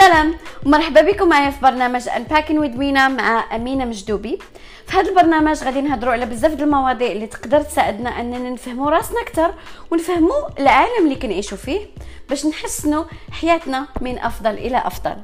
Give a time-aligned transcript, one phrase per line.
[0.00, 0.34] سلام
[0.66, 4.38] ومرحبا بكم معايا في برنامج Unpacking with مينا مع أمينة مجدوبي.
[4.86, 9.20] في هذا البرنامج غادي نهضروا على بزاف د المواضيع اللي تقدر تساعدنا أننا نفهموا راسنا
[9.20, 9.54] أكثر
[9.90, 11.86] ونفهموا العالم اللي كنعيشوا فيه
[12.28, 15.16] باش نحسنوا حياتنا من أفضل إلى أفضل.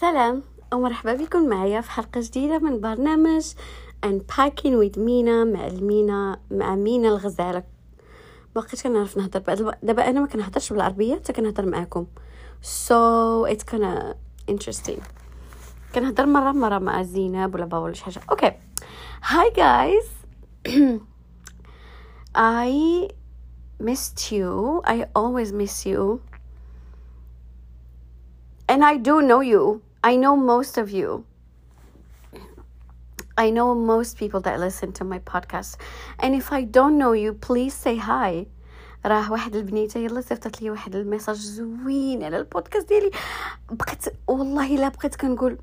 [0.00, 0.42] سلام.
[0.72, 3.44] ومرحبا بكم معايا في حلقة جديدة من برنامج
[4.04, 7.62] Unpacking with مينا مع المينا مع مينا الغزالة.
[8.56, 12.06] ما بقيتش كنعرف نهضر دابا أنا ما كنهضرش بالعربية حتى كنهضر معاكم.
[12.62, 14.14] So it's kinda
[14.50, 15.00] interesting.
[15.94, 18.20] كنهضر مرة مرة مع زينب ولا بابا ولا شي حاجة.
[18.30, 18.52] أوكي
[19.22, 20.08] hi guys.
[22.34, 23.08] I
[23.80, 24.82] missed you.
[24.84, 26.20] I always miss you.
[28.68, 29.82] And I do know you.
[30.02, 31.24] I know most of you.
[33.37, 35.77] I know most people that listen to my podcast.
[36.19, 38.47] And if I don't know you, please say hi.
[39.05, 43.11] راه واحد البنيته يلا صيفطت لي واحد الميساج زوين على البودكاست ديالي
[43.71, 45.57] بقيت والله الا بقيت كنقول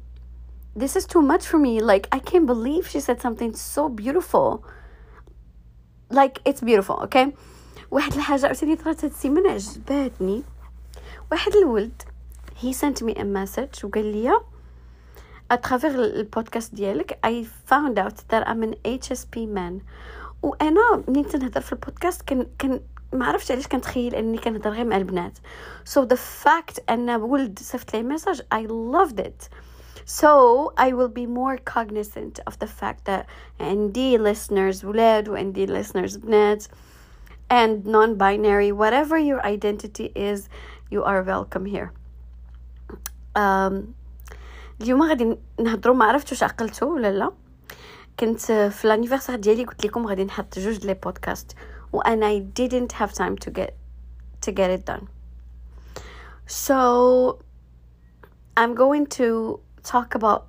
[0.79, 4.65] this is too much for me like I can't believe she said something so beautiful
[6.11, 7.27] like it's beautiful okay
[7.91, 10.43] واحد الحاجه عاوتاني طرات هاد السيمانه عجباتني
[11.33, 12.03] واحد الولد
[12.63, 14.41] he sent me a message وقال لي
[15.53, 19.83] à travers البودكاست ديالك I found out that I'm an HSP man
[20.43, 22.81] وانا منين تنهضر في البودكاست كان كان
[23.13, 25.39] ما عرفتش علاش كنتخيل اني كنهضر غير مع البنات
[25.95, 29.49] so the fact ان ولد صيفط لي ميساج I loved it
[30.07, 33.27] so I will be more cognizant of the fact that
[33.61, 36.65] عندي listeners ولاد وعندي listeners بنات
[37.51, 40.49] and non-binary whatever your identity is
[40.91, 41.93] you are welcome here
[44.82, 47.32] اليوم غادي نهضروا ما عرفتش واش عقلتوا ولا لا.
[48.20, 51.56] كنت في لانيفرسير ديالي قلت لكم غادي نحط جوج لي بودكاست
[51.94, 53.72] وأنا I didn't have time to get
[54.46, 55.08] to get it done.
[56.48, 56.78] So
[58.58, 60.42] I'm going to talk about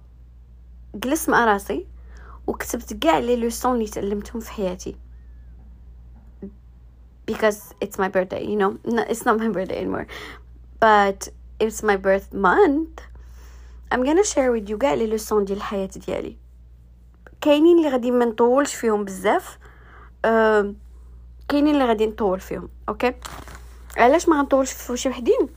[0.94, 1.86] جلست مع راسي
[2.46, 4.96] وكتبت كاع لي لوسون اللي تعلمتهم في حياتي.
[7.30, 8.78] Because it's my birthday you know.
[8.84, 10.06] No, it's not my birthday anymore.
[10.80, 11.28] But
[11.60, 13.11] it's my birth month.
[13.92, 16.36] I'm gonna share with you كاع لي لوسون ديال الحياة ديالي.
[17.40, 19.58] كاينين اللي غادي ما نطولش فيهم بزاف
[20.24, 20.74] أه
[21.48, 23.14] كاينين اللي غادي نطول فيهم أوكي؟
[23.96, 25.48] علاش ما غنطولش في شي وحدين؟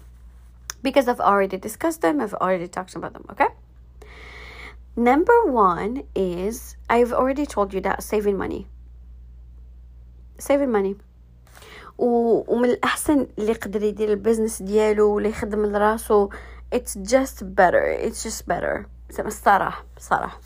[0.88, 3.50] Because I've already discussed them I've already talked about them okay
[4.96, 8.68] number one is I've already told you that saving money.
[10.40, 10.96] Saving money.
[11.98, 16.30] ومن الأحسن اللي يقدر يدير البزنس ديالو ولا يخدم لراسو
[16.78, 17.86] it's just better.
[18.06, 18.86] It's just better.
[19.10, 20.40] زعما الصراحه بصراحه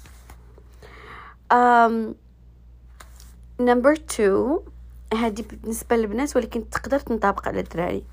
[1.54, 2.16] um,
[3.60, 4.62] number two
[5.14, 8.04] هذه بالنسبة للبنات ولكن تقدر تنطبق على الدراري.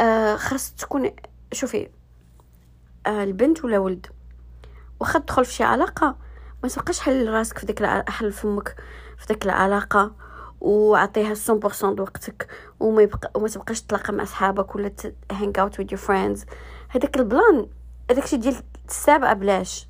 [0.00, 1.10] Uh, خاص تكون
[1.52, 4.06] شوفي uh, البنت ولا ولد؟
[5.00, 6.16] واخا تدخل في شي علاقة
[6.62, 8.76] ما تبقاش حل راسك في ديك حل فمك
[9.18, 10.12] في ديك العلاقة
[10.60, 12.48] وعطيها 100% وقتك
[12.80, 14.92] وما يبقى وما تبقاش تلاقى مع صحابك ولا
[15.32, 16.44] hang out with your friends
[16.88, 17.66] هذاك ال plan
[18.10, 19.88] هذاك الشيء ديال السابعة بلاش.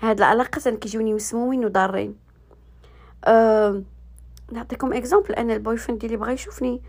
[0.00, 2.16] هاد العلاقات أنا كيجوني مسمومين وضارين.
[3.24, 3.82] أه
[4.52, 6.82] نعطيكم example أنا ال boyfriend ديالي بغى يشوفني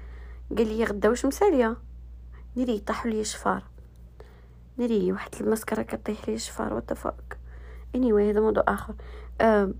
[0.57, 1.77] قال لي غدا واش مسالية؟
[2.57, 3.63] ناري طاحوا لي شفار.
[4.77, 7.37] ناري واحد المسكرة كطيح لي شفار what the
[7.95, 8.95] fuck anyway, هذا موضوع آخر.
[9.41, 9.73] أه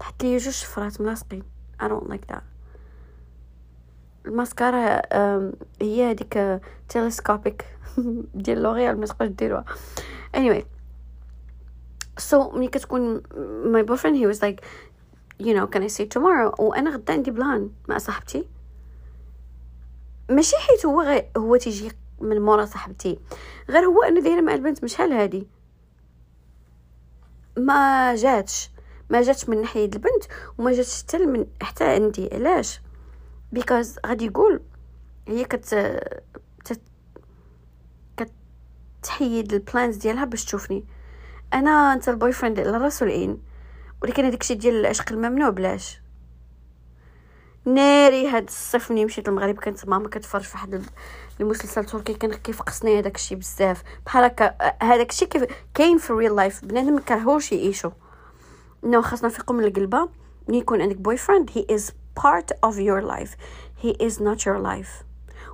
[0.00, 1.42] طحت لي جوج شفرات ملاصقين
[1.82, 2.51] I don't like that.
[4.26, 5.02] الماسكارا
[5.82, 7.64] هي هذيك telescopic
[8.34, 9.64] ديال لوريال ما تقدرش ديروها
[10.36, 10.64] anyway.
[12.20, 13.22] So ملي كتكون
[13.74, 14.64] my boyfriend he was like
[15.40, 16.60] you know can I see tomorrow?
[16.60, 18.48] وأنا غدا عندي plan مع صاحبتي.
[20.30, 23.18] ماشي حيت هو غير هو تيجي من مورا صاحبتي.
[23.70, 25.46] غير هو أنا دايرة مع البنت شحال هادي.
[27.56, 28.70] ما جاتش.
[29.10, 30.24] ما جاتش من ناحية البنت
[30.58, 32.28] وما جاتش حتى من حتى عندي.
[32.32, 32.80] علاش؟
[33.52, 34.60] because غادي يقول
[35.28, 36.00] هي كت
[39.02, 40.84] كتحيد ال plans ديالها باش تشوفني.
[41.54, 43.42] أنا أنت ال boyfriend على راس العين
[44.02, 46.02] ولكن هذاك الشيء ديال العشق الممنوع بلاش.
[47.64, 50.82] ناري هاد الصيف ملي مشيت للمغرب كانت ماما كتفرج في واحد
[51.40, 53.82] المسلسل تركي كان كيفقسني هذاك الشيء بزاف.
[54.06, 55.44] بحال هكا هذاك الشيء كيف
[55.74, 57.90] كاين في ال real life بنادم ما كرهوش يعيشوا
[58.84, 60.08] no خاصنا نفيقوا من القلبة.
[60.48, 63.35] ملي يكون عندك بوي فريند هي از part of your life
[63.83, 65.03] he is not your life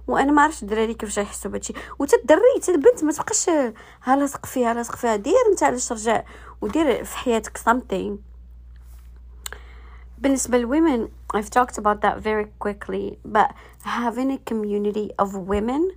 [0.08, 3.50] وانا ما عرفتش الدراري كيفاش يحسوا بهادشي وتا الدري حتى البنت ما تبقاش
[4.04, 6.24] ها لاصق فيها لاصق فيها دير انت علاش ترجع
[6.62, 8.12] ودير في حياتك something
[10.18, 13.52] بالنسبة women I've talked about that very quickly but
[13.84, 15.92] having a community of women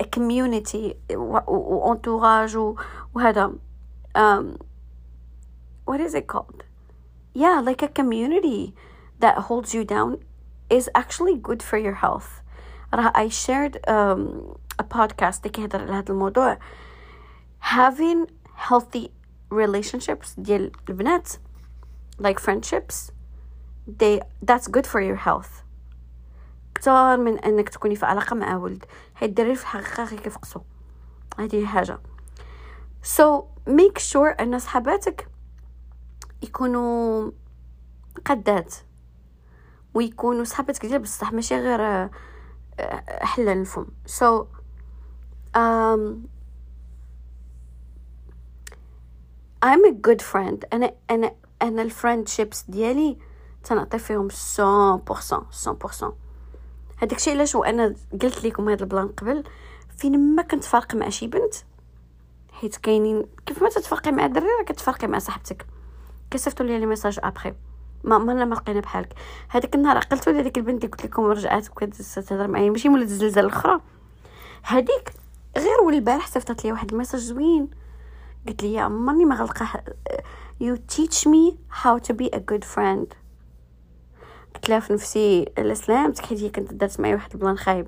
[0.00, 2.74] a community وانتوراج
[3.14, 3.52] وهذا
[4.14, 4.56] um,
[5.86, 6.64] what is it called
[7.34, 8.74] yeah like a community
[9.20, 10.18] that holds you down
[10.70, 12.42] is actually good for your health
[12.92, 16.58] I shared um, a podcast اللي كيهضر على هذا الموضوع
[17.60, 18.26] having
[18.68, 19.08] healthy
[19.52, 21.28] relationships ديال البنات
[22.20, 23.10] like friendships
[23.86, 25.62] they that's good for your health
[26.74, 28.84] كتار من انك تكوني في علاقه مع ولد
[29.16, 30.60] هاد الدراري في الحقيقه غير كيفقسو
[31.38, 31.98] هذه حاجه
[33.16, 35.28] so make sure ان صحاباتك
[36.42, 37.30] يكونوا
[38.24, 38.74] قدات
[39.97, 42.09] ويكونوا صحاباتك ديال بصح ماشي غير آه،
[43.21, 43.85] حلال الفم.
[44.07, 44.45] So
[45.57, 46.27] um,
[50.07, 50.57] good friend.
[50.73, 53.17] أنا أنا أنا ال friendships ديالي
[53.63, 56.13] تنعطي فيهم 100% 100%
[56.97, 59.43] هذاك الشيء علاش وأنا قلت لكم هذا ال plan قبل
[59.97, 61.55] فين ما كنت فارقة مع شي بنت
[62.51, 65.65] حيت كاينين كيف ما تتفرقي مع الدري راه كتفرقي مع صاحبتك.
[66.31, 67.53] كيصيفطوا لي لي ميساج ابخي
[68.07, 69.13] ما ما ما لقينا بحالك.
[69.49, 73.45] هذاك النهار عقلت ولا ديك البنت اللي قلت لكم رجعات وكتهضر معايا ماشي مولات الزلزال
[73.45, 73.81] الأخرى.
[74.63, 75.13] هذيك
[75.57, 77.67] غير والبارح صيفطت لي واحد الميساج زوين.
[78.47, 79.83] قلت لي يا ماني ما غلقه
[80.63, 83.13] you teach me how to be a good friend.
[84.55, 87.87] قلت لها في نفسي الاسلام حيت هي كنت درت معايا واحد البلان خايب.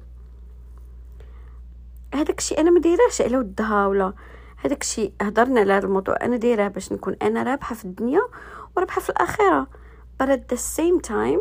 [2.14, 4.14] هذاك الشيء أنا ما دايرهش على ودها ولا
[4.58, 8.22] هذاك الشيء هضرنا على هذا الموضوع أنا دايره باش نكون أنا رابحة في الدنيا
[8.78, 9.68] ورابحة في الآخرة.
[10.19, 11.41] but at the same time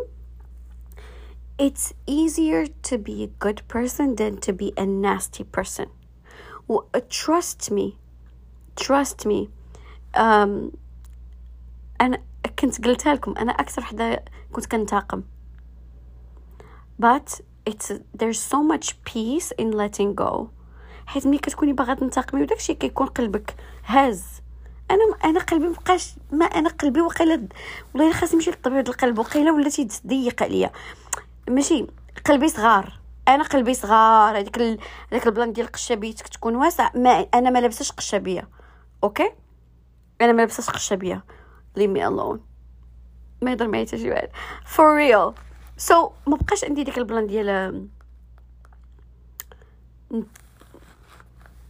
[1.58, 5.88] it's easier to be a good person than to be a nasty person
[7.08, 7.98] trust me
[8.76, 9.48] trust me
[10.14, 10.72] um,
[12.00, 12.22] انا
[12.58, 15.22] كنت قلتها لكم انا اكثر حدا كنت كنتاقم
[17.02, 20.48] but it's there's so much peace in letting go
[21.06, 23.54] حيت ملي كتكوني باغا تنتقمي وداكشي كيكون قلبك
[23.84, 24.24] هاز
[24.91, 27.47] أنا أنا قلبي مبقاش ما أنا قلبي وقيله
[27.93, 30.71] والله خاص نمشي للطبيب القلب وقيله ولاتي تضيق عليا
[31.49, 31.87] ماشي
[32.25, 32.99] قلبي صغار.
[33.27, 34.59] أنا قلبي صغار هذيك.
[35.11, 38.49] هذاك البلان ديال قشابيتك تكون واسع ما أنا ما لابساش قشابية
[39.03, 39.31] okay؟
[40.21, 41.23] أنا ما لابساش قشابية.
[41.79, 42.39] Leave me alone.
[43.41, 44.29] ما يهضر معايا حتى شي واحد.
[44.65, 45.33] For real.
[45.89, 47.89] So ما بقاش عندي ديك البلان ديال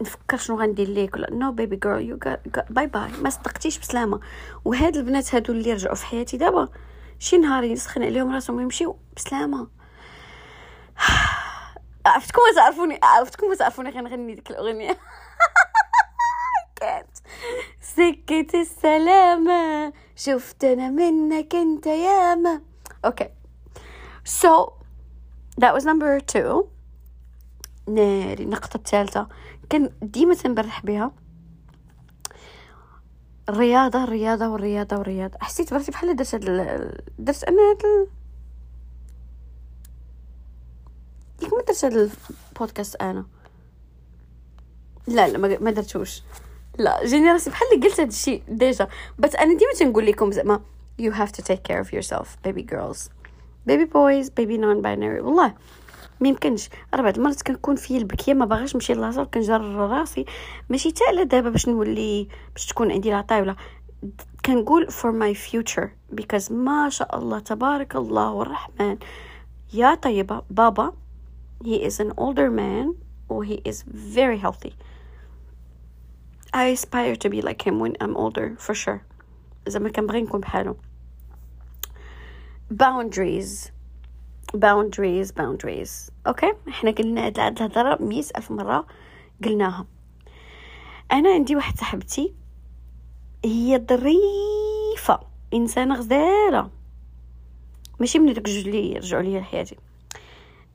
[0.02, 2.20] نفكر شنو غندير ليك ولا no baby girl you
[2.70, 4.20] bye bye ما صدقتيش بسلامة.
[4.66, 6.70] وهاد البنات هادو اللي رجعوا في حياتي دابا
[7.20, 9.68] شي نهار يسخن عليهم راسهم ويمشيو بسلامة.
[12.06, 14.98] عرفتكم تعرفوني عرفتكم تعرفوني غنغني ديك الأغنية؟
[16.80, 17.18] كانت
[17.82, 19.94] سكة السلامة.
[20.16, 22.62] شفت أنا منك أنت ياما
[23.06, 23.30] okay
[24.26, 24.74] so
[25.58, 26.66] that was number two.
[27.88, 29.28] ناري النقطة الثالثة.
[29.70, 31.12] كان ديما تنبرح بها.
[33.50, 36.46] الرياضة الرياضة والرياضة والرياضة حسيت براسي بحال درت هاد
[37.20, 38.08] درت أنا هاد
[41.40, 42.12] ديك ما درت هاد
[42.54, 43.26] البودكاست أنا؟
[45.08, 46.24] لا لا ما درتوش.
[46.78, 48.88] لا جيني راسي بحال قلت هذا الشيء ديجا.
[49.20, 50.62] بس أنا ديما تنقول لكم زعما
[51.02, 53.10] you have to take care of yourself baby girls.
[53.66, 55.56] Baby boys baby non binary والله.
[56.20, 60.26] ما يمكنش راه بعض المرات كنكون في البكية ما باغاش نمشي للاصال كنجر راسي.
[60.70, 63.56] ماشي حتى على دابا باش نولي باش تكون عندي العطاي ولا
[64.46, 65.88] كنقول for my future
[66.22, 68.98] because ما شاء الله تبارك الله الرحمن
[69.74, 70.94] يا طيبة بابا
[71.64, 72.96] he is an older man
[73.28, 74.74] or he is very healthy.
[76.54, 79.02] I aspire to be like him when I'm older for sure.
[79.68, 80.78] زعما كنبغي نكون بحالو.
[82.74, 83.72] Boundaries.
[84.58, 86.12] Boundaries boundaries.
[86.28, 88.88] أوكي إحنا قلنا هاد الهضرة مية ألف مرة
[89.44, 89.86] قلناها.
[91.12, 92.34] أنا عندي واحد صاحبتي
[93.46, 95.20] هي ظريفة
[95.54, 96.70] إنسانة غزاله
[98.00, 99.78] ماشي من داك الجوج اللي رجعوا ليا لحياتي.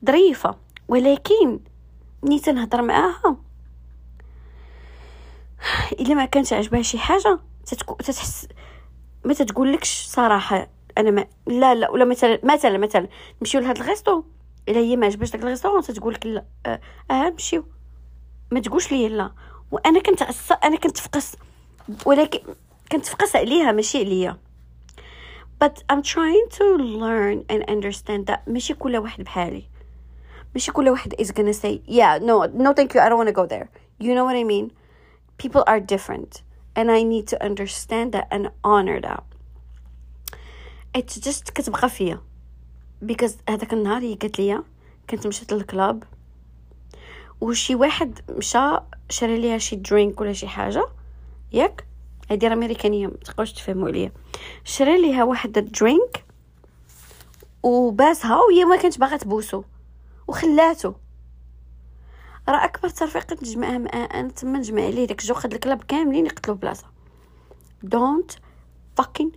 [0.05, 0.55] ظريفة
[0.87, 1.59] ولكن
[2.23, 3.37] ملي تنهضر معاها
[5.91, 7.39] إلا ما كانت عجبها شي حاجة
[7.99, 8.47] تتحس
[9.25, 10.67] ما تتقولكش صراحة
[10.97, 13.07] أنا ما لا لا ولا مثلا مثلا مثلا
[13.41, 14.23] نمشيو لهاد الغيستو
[14.69, 16.79] إلا هي ما عجبهاش داك الغيستو تتقول لك لا آه,
[17.11, 17.33] آه
[18.51, 19.31] ما تقولش لي لا.
[19.71, 20.51] وأنا كنت أص...
[20.51, 21.35] أنا كنت فقس
[22.05, 22.39] ولكن
[22.91, 24.37] كنت فقس عليها ماشي عليا.
[25.63, 29.63] But I'm trying to learn and understand that ماشي كل واحد بحالي.
[30.53, 33.41] ماشي كل واحد is gonna say yeah no no thank you I don't want to
[33.41, 33.69] go there.
[33.99, 34.71] You know what I mean?
[35.37, 36.41] People are different.
[36.77, 39.23] And I need to understand that and honor that.
[40.95, 42.21] it's just كتبقى فيا.
[43.01, 44.63] because هذاك النهار هي قالت لي
[45.09, 46.03] كنت مشيت لل club
[47.41, 48.77] وشي واحد مشى
[49.09, 50.87] شرى ليها شي drink ولا شي حاجة.
[51.51, 51.87] ياك؟
[52.31, 54.11] هادي راه أمريكانية ما تقدروش تفهموا عليا.
[54.63, 56.25] شرى ليها واحد ال drink
[57.63, 59.63] وباسها وهي ما كانت باغا تبوسو
[60.27, 60.93] وخلاتو.
[62.49, 66.57] راه أكبر ترفيق نجمعها أنا تما نجمع عليه داك الجو خد ال club كاملين يقتلوا
[66.57, 66.85] بلاصة.
[67.85, 68.35] Don't
[69.01, 69.31] fucking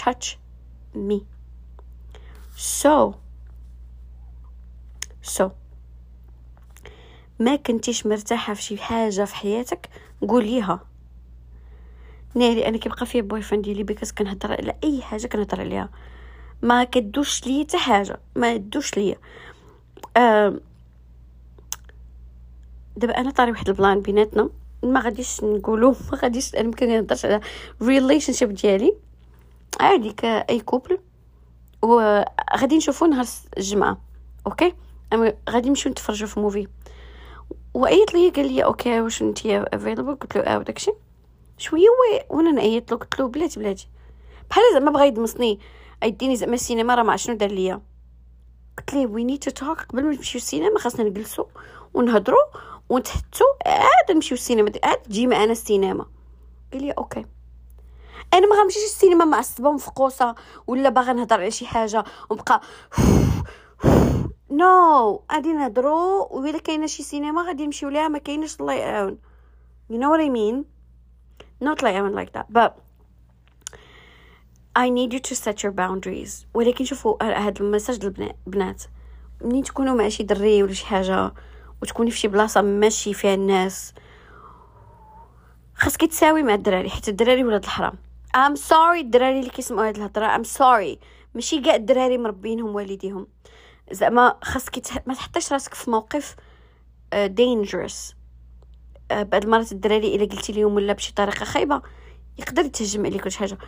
[0.00, 0.36] touch
[0.94, 1.20] me.
[2.56, 3.14] So
[5.22, 5.50] so
[7.38, 9.88] ما كنتيش مرتاحة في شي حاجة في حياتك؟
[10.28, 10.80] قوليها
[12.34, 15.88] ناري أنا كيبقى فيا boyfriend ديالي because كنهضر على أي حاجة كنهضر عليها.
[16.62, 19.16] ما كدوش ليا حتى حاجة ما دوش ليا.
[20.16, 20.60] آه
[22.96, 24.50] دابا أنا طاري واحد البلان بيناتنا
[24.82, 27.40] ما غاديش نقولو ما غاديش أنا ممكن نهضرش على
[27.82, 28.94] relationship ديالي.
[29.80, 30.98] عادي كأي couple
[31.82, 34.00] وغادي نشوفو نهار الجمعة
[34.46, 34.74] okay؟
[35.50, 36.68] غادي نمشيو نتفرجوا في movie
[37.74, 40.92] وعيط لي قال لي okay واش أنت available قلت له آه وداكشي.
[41.58, 41.88] شوية
[42.30, 43.88] وأنا نعيط له قلت له بلاتي بلاتي.
[44.50, 45.60] بحال زعما بغا يدمسني
[46.02, 47.80] يديني زعما السينما راه ما شنو دار ليا.
[48.78, 51.44] قلت ليه we need to talk قبل ما نمشيو السينما خاصنا نجلسوا
[51.94, 52.44] ونهضروا
[52.88, 54.72] ونتحتو عاد نمشيو السينما.
[54.84, 56.06] عاد تجي معنا السينما.
[56.72, 57.26] قال لي okay.
[58.34, 60.34] أنا ما غنمشيش السينما معصبه ومفقوصه
[60.66, 62.60] ولا باغا نهضر على شي حاجة ونبقى
[64.50, 65.32] no no.
[65.34, 69.18] غادي نهضروا وإلا كاينة شي سينما غادي نمشيو ليها ما كاينش الله يعاون.
[69.90, 70.64] You know what I mean?
[71.60, 72.78] Not like I'm like that but
[74.76, 76.46] I need you to set your boundaries.
[76.54, 78.82] ولكن شوفوا هاد المساج للبنات
[79.40, 81.32] منين تكونوا مع شي دري ولا شي حاجة
[81.82, 83.94] وتكوني في شي بلاصة ماشي فيها الناس
[85.74, 88.09] خاصك تساوي مع الدراري حيت الدراري ولاد الحرام.
[88.36, 90.36] I'm sorry الدراري اللي كيسمعوا هاد الهضرة.
[90.36, 90.98] I'm sorry.
[91.34, 93.26] ماشي كاع الدراري مربينهم والديهم.
[93.92, 95.06] زعما خاصك تح...
[95.06, 96.36] ما تحطيش راسك في موقف
[97.14, 101.82] dangerous uh, uh, بعض الدراري إلا قلتي لهم ولا بشي طريقة خايبة
[102.38, 103.58] يقدر يتهجم عليك شي حاجة.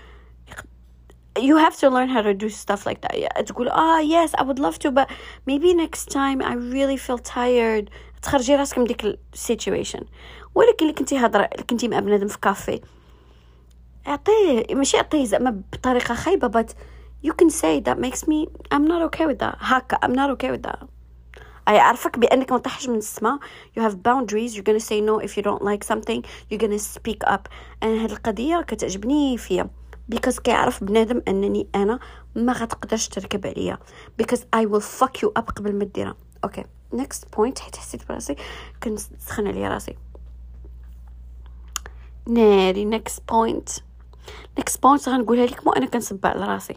[1.38, 3.42] you have to learn how to do stuff like that.
[3.42, 5.08] تقول آه yes I would love to but
[5.46, 7.90] maybe next time I really feel tired.
[8.22, 10.00] تخرجي راسك من ديك ال situation
[10.54, 12.80] ولكن اللي كنتي هضرة كنتي مع بنادم في كافي
[14.06, 16.68] اعطيه ماشي اعطيه زعما بطريقه خايبه but
[17.26, 20.50] you can say that makes me I'm not okay with that هكا I'm not okay
[20.50, 20.84] with that
[21.68, 23.38] أي أعرفك بأنك ما طحش من السماء
[23.78, 27.32] you have boundaries you're gonna say no if you don't like something you're gonna speak
[27.32, 27.48] up
[27.82, 29.70] أنا هاد القضية كتعجبني فيا
[30.14, 31.98] because كيعرف بنادم أنني أنا
[32.34, 33.78] ما غتقدرش تركب عليا
[34.22, 38.36] because I will fuck you up قبل ما ديرها أوكي next point حيت حسيت براسي
[38.82, 39.96] كنت سخن عليا راسي
[42.28, 43.82] ناري next point
[44.60, 46.76] next point غنقولها لكم وأنا كنصب على راسي.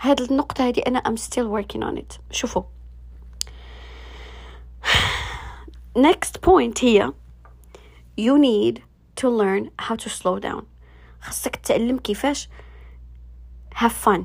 [0.00, 2.20] هاد النقطة هادي أنا I'm still working on it.
[2.30, 2.62] شوفوا.
[5.98, 7.12] Next point هي
[8.20, 8.78] you need
[9.20, 10.62] to learn how to slow down.
[11.20, 12.48] خاصك تتعلم كيفاش
[13.74, 14.20] have fun.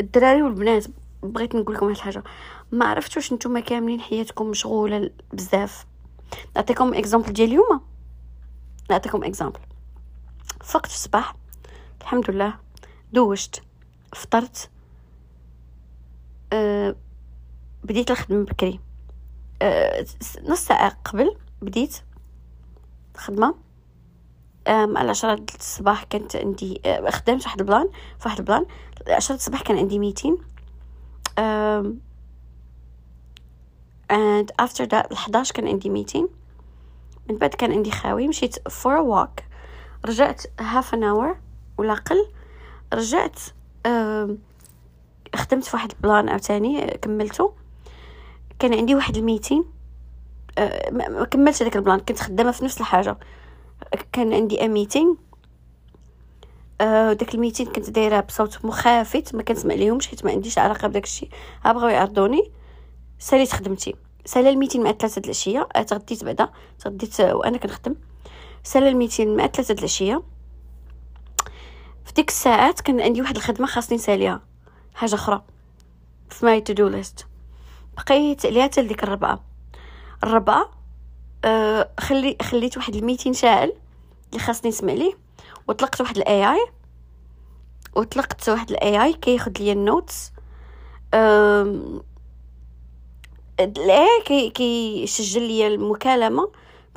[0.00, 0.86] الدراري والبنات
[1.22, 2.22] بغيت نقول لكم واحد الحاجة.
[2.72, 5.86] ما عرفتش واش نتوما كاملين حياتكم مشغولة بزاف.
[6.56, 7.80] نعطيكم example ديال اليوم.
[8.90, 9.60] نعطيكم example
[10.64, 11.34] فقت في الصباح
[12.00, 12.58] الحمد لله
[13.12, 13.62] دوشت
[14.14, 14.70] فطرت
[16.52, 16.96] أه
[17.84, 18.80] بديت الخدمة بكري.
[19.62, 20.06] أه
[20.42, 21.96] نص ساعة قبل بديت
[23.14, 23.54] الخدمة.
[24.68, 27.88] مع العشرة الصباح كانت عندي أه خدمت واحد البلان
[28.18, 28.66] في واحد البلان.
[29.08, 30.38] عشرة الصباح كان عندي meeting
[31.40, 31.86] um,
[34.12, 36.28] and after that الحداش كان عندي meeting
[37.30, 39.49] من بعد كان عندي خاوي مشيت for a walk.
[40.06, 41.36] رجعت half an hour
[41.78, 42.26] ولا قل.
[42.94, 43.40] رجعت
[45.34, 47.52] خدمت في واحد البلان عاوتاني كملته.
[48.58, 49.64] كان عندي واحد ال meeting
[50.58, 53.18] أه ما كملتش هذاك البلان كنت خدامة في نفس الحاجة.
[54.12, 55.16] كان عندي meeting
[56.80, 60.88] أه داك ال meeting كنت دايرة بصوت مخافت ما كنسمع ليهمش حيت ما عنديش علاقة
[60.88, 61.30] بداك الشيء.
[61.64, 62.50] بغاو يعرضوني.
[63.18, 63.94] ساليت خدمتي.
[64.24, 65.68] سالا ال meeting مع ثلاثة العشية.
[65.86, 66.50] تغديت بعدا.
[66.78, 67.94] تغديت وأنا كنخدم.
[68.62, 70.22] سالا ال meeting مع ثلاثة العشية.
[72.04, 74.42] في ديك الساعات كان عندي واحد الخدمة خاصني نساليها.
[74.94, 75.42] حاجة أخرى.
[76.30, 77.26] في my to-do list
[77.96, 79.44] بقيت عليها حتى لديك الربعة.
[80.24, 80.70] الربعة
[81.44, 83.72] آه خلي خليت واحد ال meeting شاعل
[84.30, 85.18] اللي خاصني نسمع ليه.
[85.68, 86.66] وطلقت واحد ال AI
[87.96, 90.32] وطلقت واحد ال AI كياخذ لي ال notes.
[93.60, 96.50] ال AI كي كيسجل لي المكالمة.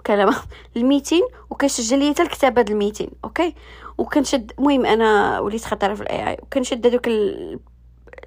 [0.08, 0.36] كلامه
[0.78, 3.56] ال meeting وكنسجل لي حتى الكتابه د ال meeting okay؟
[3.98, 7.08] وكنشد المهم أنا وليت خطيرة في ال AI وكنشد هذوك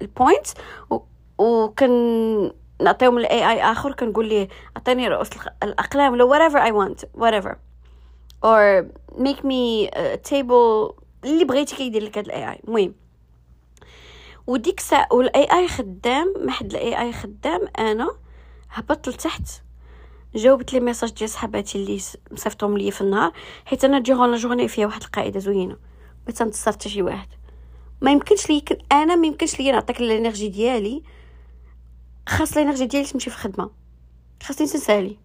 [0.01, 0.47] ال point
[1.37, 5.29] وكنعطيهم ل AI آخر كنقول ليه عطيني رؤوس
[5.63, 7.55] الأقلام ولا whatever I want whatever.
[8.43, 8.85] Or
[9.17, 10.93] make me a table
[11.23, 12.95] اللي بغيتي كيدير لك هاد ال AI المهم
[14.47, 18.17] وديك الساعة وال AI خدام ما حد ال AI خدام أنا
[18.69, 19.47] هبطت لتحت
[20.35, 23.31] جاوبت لي message ديال صحاباتي اللي مصيفطهم لي في النهار
[23.65, 25.77] حيت أنا durant la journée فيها واحد القاعدة زوينة
[26.27, 27.27] ما تنتصر حتى شي واحد.
[28.01, 31.03] ما يمكنش لي أنا ما يمكنش لي نعطيك ال energy ديالي
[32.29, 33.69] خاص ال energy ديالي تمشي في الخدمه
[34.43, 35.17] خاصني تنسالي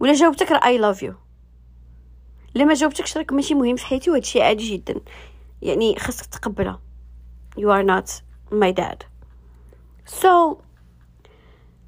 [0.00, 1.14] ولا جاوبتك راه I love you
[2.54, 5.00] لما جاوبتكش راك ماشي مهم في حياتي وهذا الشيء عادي جدا.
[5.62, 6.80] يعني خاصك تقبلها.
[7.58, 8.10] You are not
[8.52, 9.04] my dad.
[10.22, 10.56] So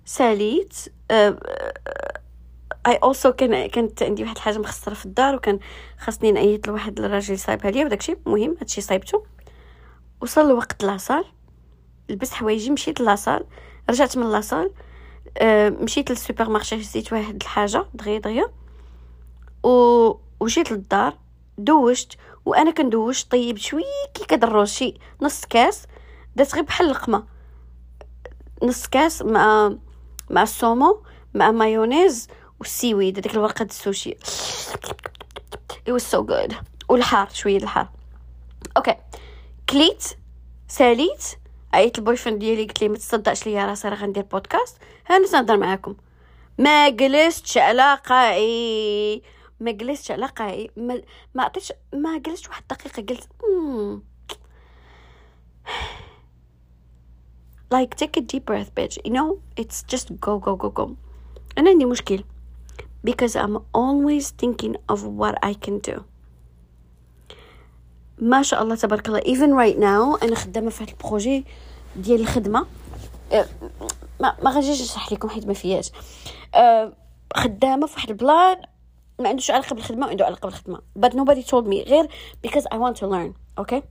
[0.05, 0.73] ساليت
[1.13, 1.35] uh,
[2.87, 5.59] I also كان كانت عندي واحد الحاجة مخسرة في الدار وكان
[5.99, 9.25] خاصني نعيط لواحد الراجل صايبها ليا وداكشي المهم هادشي صايبته.
[10.21, 11.25] وصل الوقت لاصال.
[12.09, 13.45] لبست حوايجي مشيت لاصال.
[13.91, 14.71] رجعت من لاصال.
[15.39, 18.47] أه مشيت لل supermarché شريت واحد الحاجة دغيا دغيا.
[19.65, 21.19] و وجيت للدار.
[21.59, 22.17] دوشت.
[22.45, 23.85] وأنا كندوش طيب شوية
[24.15, 24.95] كي د الروز شي.
[25.23, 25.87] نص كاس.
[26.37, 27.25] دات غير بحال اللقمه
[28.63, 29.75] نص كاس مع
[30.31, 31.03] مع ال saumon
[31.35, 32.29] مع مايونيز
[32.63, 34.17] وال seaweed هذيك الورقة السوشي.
[35.89, 36.55] It was so good.
[36.89, 37.89] والحار شوية الحار.
[38.77, 38.95] okay
[39.71, 40.05] كليت
[40.69, 41.25] ساليت.
[41.75, 44.77] عيط ال boyfriend ديالي قلت لي ما تصدقش ليا راسي راه غندير بودكاست
[45.07, 45.97] ها أنا نهضر معاكم.
[46.59, 49.23] ما جلستش على قاعي.
[49.61, 50.71] ما جلستش على قاعي.
[50.77, 51.03] ما
[51.35, 53.29] ما عطيتش ما جلست واحد الدقيقة قلت
[57.75, 58.99] like take a deep breath bitch.
[59.07, 60.91] You know it's just go go go go.
[61.59, 62.25] أنا عندي مشكل.
[63.05, 66.05] Because I'm always thinking of what I can do.
[68.19, 69.21] ما شاء الله تبارك الله.
[69.21, 71.45] Even right now أنا خدامة في هذا ال projet
[71.97, 72.67] ديال الخدمة.
[73.33, 73.47] أه،
[74.21, 75.91] ما ما غاديش نشرح لكم حيت ما فياش.
[76.55, 76.93] أه،
[77.37, 78.63] خدامة في واحد ال plan
[79.19, 80.81] ما عندوش علاقة بالخدمة عنده علاقة بالخدمة.
[80.99, 81.89] But nobody told me.
[81.89, 82.09] غير
[82.47, 83.35] because I want to learn.
[83.61, 83.83] Okay?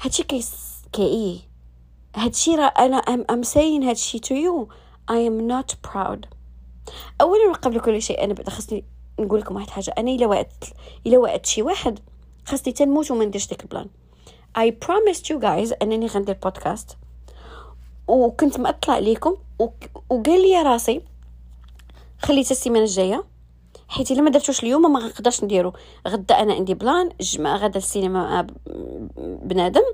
[0.00, 0.52] هادشي qu'est-ce
[0.92, 1.48] que
[2.16, 4.68] هادشي راه أنا I'm, I'm saying هادشي to you.
[5.10, 6.37] I am not proud.
[7.20, 8.84] اولا قبل كل شيء أنا بعدا خاصني
[9.20, 10.64] نقول لكم واحد الحاجة أنا الا وعدت
[11.06, 11.98] الا وعدت شي واحد
[12.44, 13.86] خاصني تنموت وما نديرش ديك ال plan.
[14.58, 16.96] I promised you guys أنني غندير بودكاست
[18.08, 21.02] وكنت مأطلع عليكم وقال لي راسي
[22.22, 23.24] خليت السيمانة الجاية.
[23.88, 25.72] حيت إلا ما درتوش اليوم ما غنقدرش نديرو.
[26.08, 28.46] غدا أنا عندي plan الجمعه غدا السينما مع
[29.16, 29.84] بنادم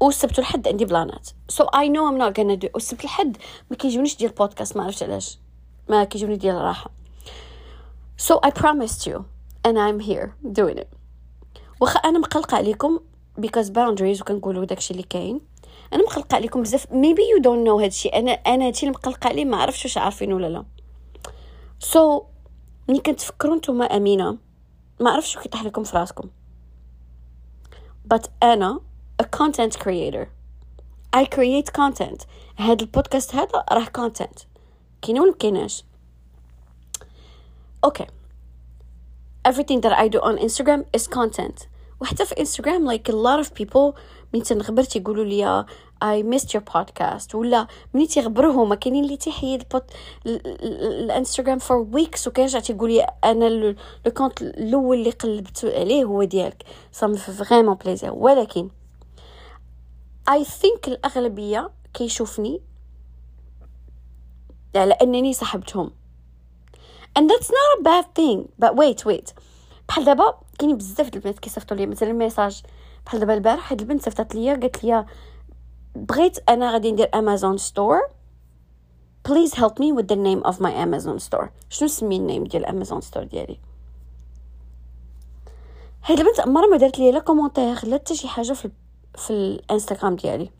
[0.00, 1.28] والسبت والحد عندي بلانات.
[1.48, 3.36] so I know I'm not gonna do والسبت الحد
[3.70, 5.38] ما كيجونيش ديال بودكاست ما عرفتش علاش.
[5.90, 6.90] ما كيجوني ديال الراحة.
[8.28, 9.24] So I promised you
[9.64, 10.86] and I'm here doing it.
[11.80, 13.00] واخا أنا مقلقة عليكم
[13.40, 15.40] because boundaries وكنقولوا داكشي اللي كاين.
[15.92, 16.86] أنا مقلقة عليكم بزاف.
[16.86, 18.08] Maybe you don't know هادشي.
[18.08, 20.64] أنا أنا هادشي اللي مقلقة عليه ما عرفتش واش عارفين ولا لا.
[21.92, 22.22] So
[22.88, 24.38] ملي كنتفكروا نتوما أمينة
[25.00, 26.28] ما عرفتش كيطيح لكم في راسكم.
[28.14, 28.80] But أنا
[29.22, 30.26] a content creator.
[31.16, 32.26] I create content.
[32.58, 34.49] هاد البودكاست هذا راه content.
[35.02, 35.84] كاينة ولا مكايناش
[37.84, 38.06] okay
[39.48, 41.66] everything that I do on Instagram is content.
[42.00, 43.98] وحتى في Instagram like a lot of people
[44.34, 45.64] من تنغبر تيقولوا لي
[46.04, 47.34] I missed your podcast.
[47.34, 49.84] ولا مني تيغبروا هما كاينين اللي تيحيد البوت
[50.26, 53.74] الانستغرام for weeks وكيرجع تيقول لي أنا le
[54.16, 56.62] compte الأول اللي قلبت عليه هو ديالك.
[56.92, 58.68] ça me fait vraiment plaisir ولكن
[60.30, 62.60] I think الأغلبية كيشوفني
[64.76, 65.90] على انني صاحبتهم
[67.18, 68.48] and that's not a bad thing.
[68.58, 69.34] But wait wait.
[69.88, 72.62] بحال دابا كاينين بزاف د البنات كيصيفطوا لي مثلا message.
[73.06, 75.06] بحال دابا البارح هاد البنت صيفطات ليا قالت لي
[75.94, 78.00] بغيت أنا غادي ندير Amazon store
[79.28, 81.48] please help me with the name of my amazon store.
[81.70, 83.60] شنو سمي ال name ديال Amazon store ديالي؟
[86.04, 88.70] هاد البنت عمرها ما دارت لي لا commentaire لا حتى شي حاجة في
[89.14, 90.50] في الانستغرام ديالي.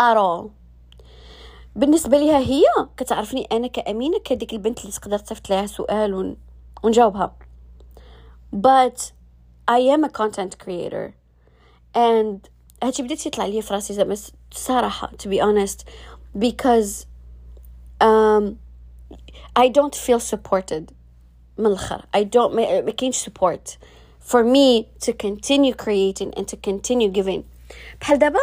[0.00, 0.50] alors
[1.78, 2.64] بالنسبة ليها هي
[2.96, 6.36] كتعرفني أنا كأمينة كديك البنت اللي تقدر تصيفط لها سؤال
[6.82, 7.36] ونجاوبها.
[8.56, 9.12] But
[9.68, 11.14] I am a content creator.
[11.94, 12.48] And
[12.82, 14.16] هادشي بدات يطلع لي في راسي زعما
[14.50, 15.84] صراحة to be honest.
[16.38, 17.06] Because
[18.00, 18.58] um,
[19.56, 20.92] I don't feel supported
[21.58, 22.02] من الآخر.
[22.16, 23.76] I don't ما كاينش support
[24.20, 27.42] for me to continue creating and to continue giving.
[28.00, 28.38] بحال دابا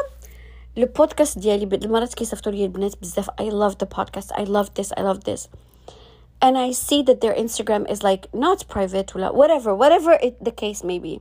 [0.76, 4.92] لو بودكاست ديالي المرات كيصيفطوا لي البنات بزاف I love the podcast I love this
[4.96, 5.48] I love this
[6.42, 10.82] and I see that their Instagram is like not private whatever whatever it, the case
[10.84, 11.20] may be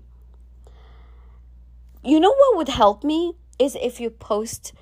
[2.04, 4.74] you know what would help me is if you post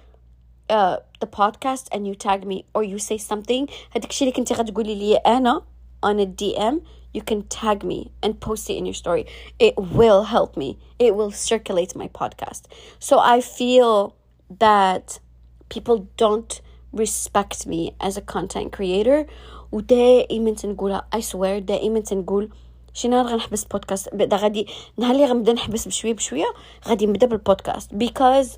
[0.70, 4.54] uh, the podcast and you tag me or you say something هذاك الشيء اللي كنتي
[4.54, 5.62] غتقولي لي انا
[6.06, 6.82] on a DM
[7.14, 9.26] you can tag me and post it in your story
[9.60, 12.64] it will help me it will circulate my podcast
[13.00, 14.16] so I feel
[14.59, 15.21] that
[15.69, 16.61] people don't
[16.93, 19.27] respect me as a content creator.
[19.73, 22.49] ودائما تنقولها I swear دائما تنقول
[22.95, 26.47] شي نهار غنحبس البودكاست بعدا غادي نهار اللي غنبدأ نحبس بشوية بشوية
[26.89, 28.49] غادي نبدأ بالبودكاست because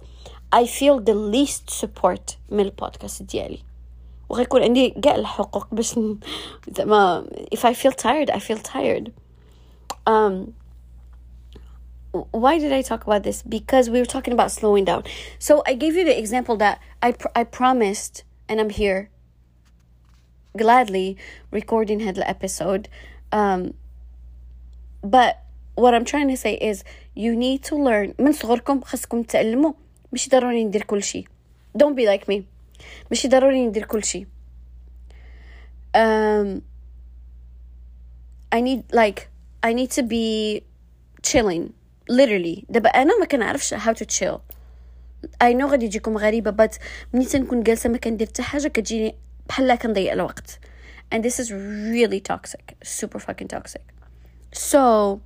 [0.54, 3.58] I feel the least support من البودكاست ديالي.
[4.28, 5.98] وغيكون عندي كاع الحقوق باش
[6.68, 9.10] زعما if I feel tired I feel tired.
[10.10, 10.63] Um
[12.13, 13.43] why did I talk about this?
[13.43, 15.03] Because we were talking about slowing down.
[15.37, 19.09] So I gave you the example that I pr- I promised, and I'm here
[20.57, 21.17] gladly
[21.51, 22.89] recording هذا episode.
[23.31, 23.73] Um,
[25.03, 25.43] but
[25.75, 29.73] what I'm trying to say is you need to learn من صغركم خاصكم تتعلموا
[30.13, 31.25] مش ضروري ندير كل شيء.
[31.77, 32.43] Don't be like me.
[33.11, 34.27] مش ضروري ندير كل شيء.
[35.93, 36.61] Um,
[38.51, 39.29] I need like
[39.63, 40.63] I need to be
[41.21, 41.73] chilling
[42.12, 42.64] literally.
[42.68, 44.38] دابا أنا ما كنعرفش how to chill.
[45.44, 46.78] I know غادي تجيكم غريبة but
[47.12, 49.14] ملي تنكون جالسة ما كندير حتى حاجة كتجيني
[49.48, 50.58] بحال كنضيع الوقت.
[51.14, 51.50] And this is
[51.92, 52.74] really toxic.
[52.82, 53.82] Super fucking toxic.
[54.54, 55.18] So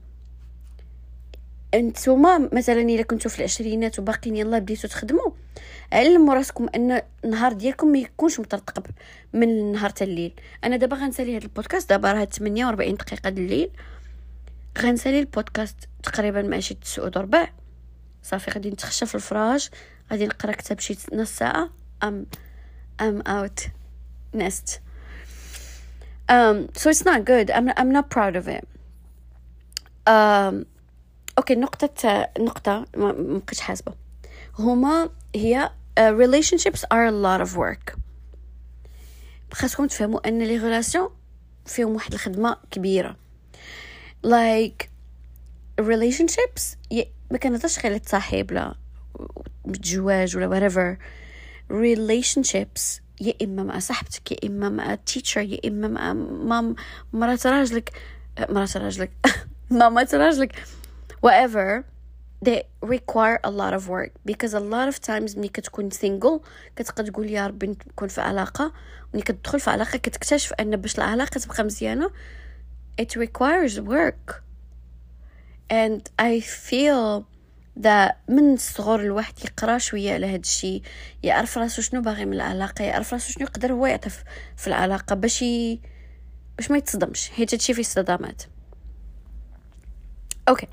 [1.74, 5.30] انتوما مثلا إلا كنتو في العشرينات وباقيين يلا بديتو تخدموا
[5.92, 8.86] علموا راسكم أن النهار ديالكم ما يكونش مطرطق
[9.32, 10.32] من النهار حتى الليل.
[10.64, 13.70] أنا دابا غنسالي هذا البودكاست دابا راه 48 دقيقة الليل.
[14.78, 17.48] غنسالي البودكاست تقريبا مع شي تسعود وربع
[18.22, 19.70] صافي غادي نتخشى في الفراش
[20.10, 21.70] غادي نقرا كتاب شي نص ساعة.
[22.02, 22.26] um
[23.00, 24.80] I'm honest
[26.30, 27.50] um so it's not good.
[27.50, 28.64] I'm i'm not proud of it.
[30.08, 30.66] um
[31.38, 33.94] okay نقطة نقطة ما بقيتش حاسبة.
[34.58, 37.98] هما هي uh, relationships are a lot of work.
[39.52, 41.10] خاصكم تفهموا أن les relations
[41.66, 43.16] فيهم واحد الخدمة كبيرة.
[44.26, 44.88] Like
[45.80, 46.76] relationships
[47.30, 48.74] ما كنهضرش غير تصاحب لا.
[49.66, 50.98] الجواج ولا whatever.
[51.72, 56.74] Relationships يا إما مع صاحبتك يا إما مع تيتشر يا إما مع مام
[57.12, 57.92] مرات راجلك
[58.48, 59.10] مرات راجلك
[59.70, 60.52] مامات راجلك
[61.26, 61.84] whatever.
[62.48, 62.62] They
[62.96, 64.12] require a lot of work.
[64.24, 66.40] Because a lot of times ملي كتكون single
[66.76, 68.72] كتبقى تقول يا ربي نكون في علاقة.
[69.14, 72.10] ملي كتدخل في علاقة كتكتشف أن باش العلاقة تبقى مزيانة
[73.02, 74.47] it requires work.
[75.70, 77.24] And I feel
[77.80, 80.82] that من الصغر الواحد يقرأ شوية على هاد الشيء
[81.22, 84.10] يعرف راسو شنو باغي من العلاقة يعرف راسو شنو يقدر هو يعطي
[84.56, 85.44] في العلاقة باش.
[86.56, 87.30] باش ما يتصدمش.
[87.30, 88.42] حيت هادشي فيه صدامات.
[90.48, 90.66] okay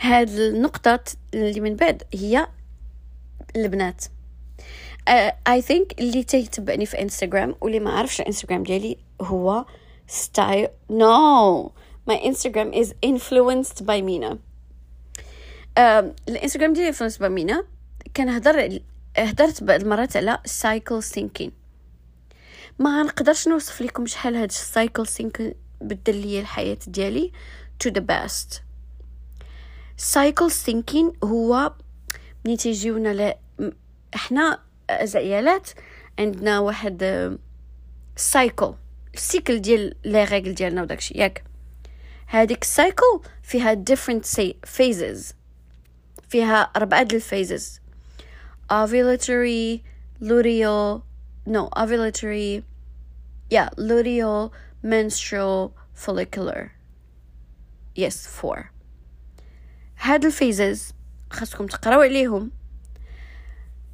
[0.00, 1.00] هاد النقطة
[1.34, 2.46] اللي من بعد هي
[3.56, 4.04] البنات.
[5.08, 9.64] I uh, think اللي تيتبعني في انستغرام واللي ما عرفش الإنستغرام ديالي هو
[10.06, 11.72] style no
[12.06, 14.38] my Instagram is influenced by Mina.
[15.76, 17.64] Um, الإنستغرام ديالي influenced by Mina.
[18.16, 18.80] كنهضر
[19.16, 21.50] هضرت بعض المرات على cycle syncing.
[22.78, 27.32] ما نقدرش نوصف لكم شحال هاد ال cycle syncing بدل لي الحياة ديالي.
[27.84, 28.60] To the best.
[30.14, 31.72] Cycle syncing هو
[32.44, 33.34] ملي تيجيونا ل...
[34.14, 34.58] إحنا
[35.02, 35.70] العيالات
[36.18, 37.38] عندنا واحد
[38.16, 38.74] cycle
[39.14, 41.14] ال cycle ديال les règles ديالنا وداكشي.
[41.18, 41.44] ياك.
[42.31, 44.25] هذيك السايكل فيها different
[44.65, 45.33] phases
[46.29, 47.79] فيها أربعة ديال phases
[48.69, 49.81] ovulatory
[50.21, 51.03] luteal
[51.45, 52.63] no ovulatory
[53.49, 54.51] yeah luteal
[54.83, 56.71] menstrual follicular
[57.95, 58.71] yes four
[59.99, 60.93] هاد الفيزز
[61.31, 62.51] خاصكم تقراو عليهم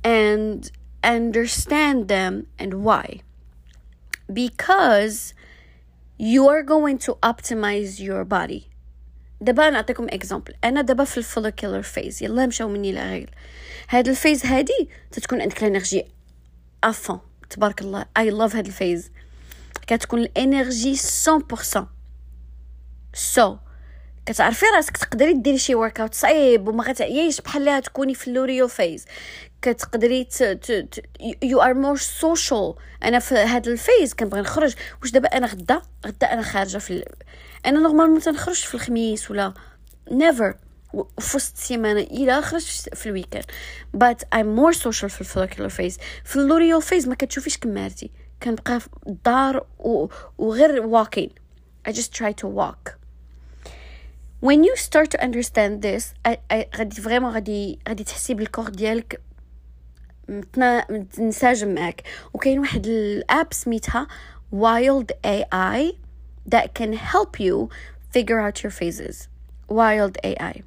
[0.03, 0.71] and
[1.03, 3.21] understand them and why
[4.33, 5.33] because
[6.18, 8.62] you are going to optimize your body.
[9.40, 13.30] دابا نعطيكم example أنا دابا في ال follicular phase يلا مشاو مني لغير
[13.88, 16.04] هاد ال phase هادي تتكون عندك ال energy
[16.84, 18.06] à fond تبارك الله.
[18.16, 19.10] I love هاد ال phase
[19.86, 20.98] كتكون ال energy 100%
[23.14, 23.58] so so,
[24.26, 29.04] كتعرفي راسك تقدري ديري شي workout صعيب وما غتعييش بحال تكوني في ال luteal phase
[29.62, 30.28] كتقدري
[31.42, 34.74] you are more social أنا في هاد ال phase كنبغي نخرج.
[35.02, 37.04] واش دابا أنا غدا؟ غدا أنا خارجة في ال...
[37.66, 39.54] أنا normalement تنخرج في الخميس ولا
[40.12, 40.54] never
[41.18, 43.44] في وسط السيمانة إلى خرجت في ال weekend
[43.94, 45.98] but I'm more social في ال follicular phase.
[46.24, 48.10] في ال luteal phase ما كتشوفيش كمارتي.
[48.42, 49.66] كنبقى في الدار
[50.38, 51.30] وغير walking.
[51.88, 52.98] I just try to walk.
[54.40, 56.04] When you start to understand this
[56.78, 59.20] غادي فريمون غادي غادي تحسي بالكور ديالك
[60.90, 62.02] متنسجم معك
[62.34, 64.06] وكاين واحد الأب سميتها
[64.54, 65.92] wild AI
[66.46, 67.68] that can help you
[68.10, 69.28] figure out your phases.
[69.68, 70.62] Wild AI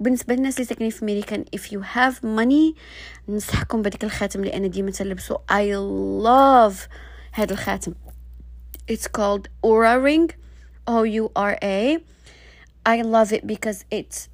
[0.00, 2.78] وبالنسبة للناس اللي ساكنين في امريكان if you have money
[3.28, 5.64] ننصحكم بهذيك الخاتم اللي أنا ديما تلبسو I
[6.24, 6.88] love
[7.32, 7.94] هذا الخاتم.
[8.90, 10.30] It's called Aura ring.
[10.86, 11.98] O U R A.
[12.86, 14.28] I love it because it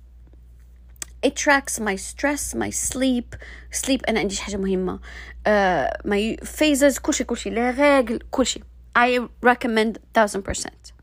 [1.24, 3.36] it tracks my stress my sleep
[3.72, 5.00] sleep انا عندي حاجه مهمه
[5.48, 8.64] uh, my phases كل شيء كل شيء لا ريغل كل شيء
[8.98, 10.94] I recommend thousand percent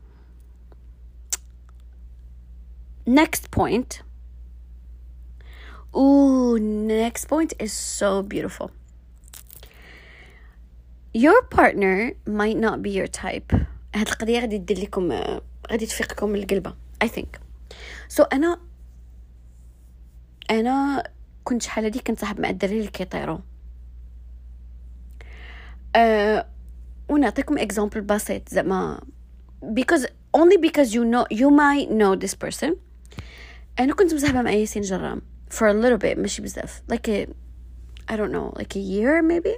[3.05, 4.01] next point
[5.95, 8.69] Ooh, next point is so beautiful.
[11.13, 13.53] Your partner might not be your type.
[13.95, 15.11] هاد القضية غادي تدير لكم
[15.71, 17.39] غادي تفيقكم القلبة I think.
[18.17, 18.59] So أنا
[20.60, 21.02] أنا
[21.44, 23.38] كنت شحال هادي كنصاحب مع الدراري اللي كيطيروا.
[25.96, 26.46] أه
[27.08, 29.00] ونعطيكم example بسيط زعما
[29.62, 32.76] because only because you know you might know this person
[33.80, 37.26] أنا كنت مصاحبة مع ياسين جرام for a little bit ماشي بزاف like a
[38.12, 39.56] I don't know like a year maybe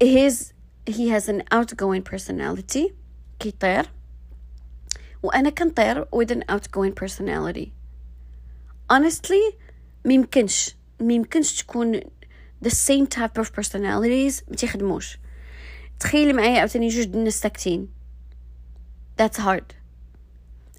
[0.00, 0.52] his
[0.86, 2.92] he has an outgoing personality
[3.38, 3.86] كيطير
[5.22, 7.68] وأنا كنطير with an outgoing personality
[8.93, 9.53] honestly
[10.05, 11.99] ميمكنش ميمكنش تكون
[12.65, 15.17] the same type of personalities ما تيخدموش
[15.99, 17.87] تخيلي معايا عاوتاني جوج الناس ساكتين
[19.21, 19.73] that's hard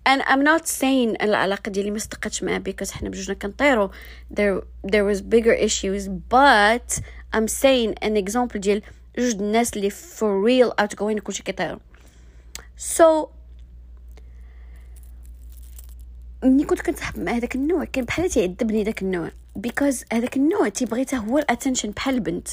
[0.09, 3.91] and I'm not saying العلاقة ديالي ما صدقتش معاه because حنا بجوجنا كنطيرو
[4.35, 7.01] there there was bigger issues but
[7.37, 8.83] I'm saying an example ديال
[9.19, 11.79] جوج الناس اللي for real outgoing كلشي كيطيرو
[12.97, 13.29] so
[16.44, 19.32] ملي كنت كنتصاحب مع هذاك النوع كان بحال تيعذبني داك النوع.
[19.60, 22.48] Because هذاك النوع تيبغي حتى هو ال attention بحال البنت.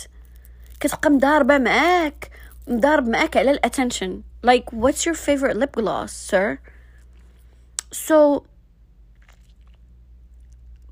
[0.81, 2.31] كتبقى مضاربة معاك
[2.69, 6.59] مضارب معاك على الاتنشن like what's your favorite lip gloss sir?
[7.93, 8.43] So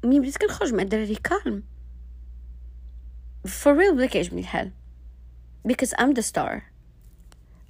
[0.05, 1.63] ملي بديت كنخرج مع الدراري كالم.
[3.47, 4.73] For real بدا كيعجبني الحال.
[5.69, 6.63] Because I'm the star.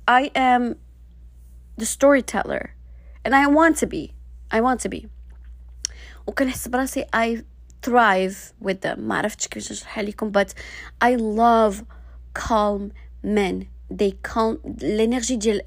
[0.08, 0.76] I am
[1.80, 2.74] the storyteller.
[3.24, 4.14] And I want to be.
[4.50, 5.08] I want to be.
[6.28, 7.42] وكنحس براسي I
[7.86, 8.98] thrive with them.
[8.98, 10.48] ما عرفتش كيفاش نشرح لكم but
[11.04, 11.84] I love
[12.38, 12.92] calm
[13.24, 13.64] men.
[13.94, 15.62] They calm ال energy ديال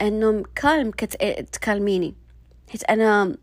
[0.00, 2.14] انهم calm كتكالميني
[2.68, 3.36] حيت أنا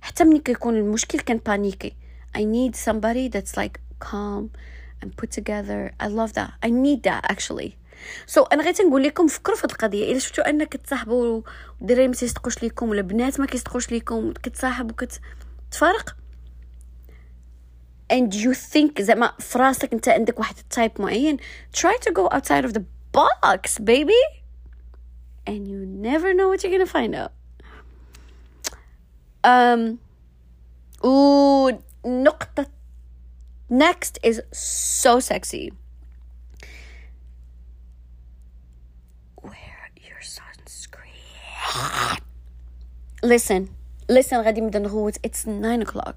[0.00, 1.96] حتى ملي كيكون المشكل كنبانيكي
[2.36, 4.50] I need somebody that's like calm
[5.00, 5.92] and put together.
[6.00, 6.50] I love that.
[6.66, 7.76] I need that actually.
[8.26, 10.12] so so, أنا غير تنقول لكم فكروا في القضية.
[10.12, 11.42] إلا شفتوا أنك كتصاحبوا
[11.80, 14.90] والدراري ما كيصدقوش لكم ولا بنات ما كيصدقوش لكم كتصاحب
[15.73, 16.15] وكتفارق
[18.13, 21.37] and you think زعما في راسك انت عندك واحد التايب معين
[21.77, 24.21] try to go outside of the box baby
[25.47, 27.31] and you never know what you're gonna find out
[29.43, 29.97] um
[31.03, 32.65] ونقطة
[33.71, 35.71] next is so sexy
[39.43, 42.19] wear your sunscreen
[43.23, 43.69] listen
[44.12, 46.14] Listen غادي نبدا نغوت it's 9 o'clock.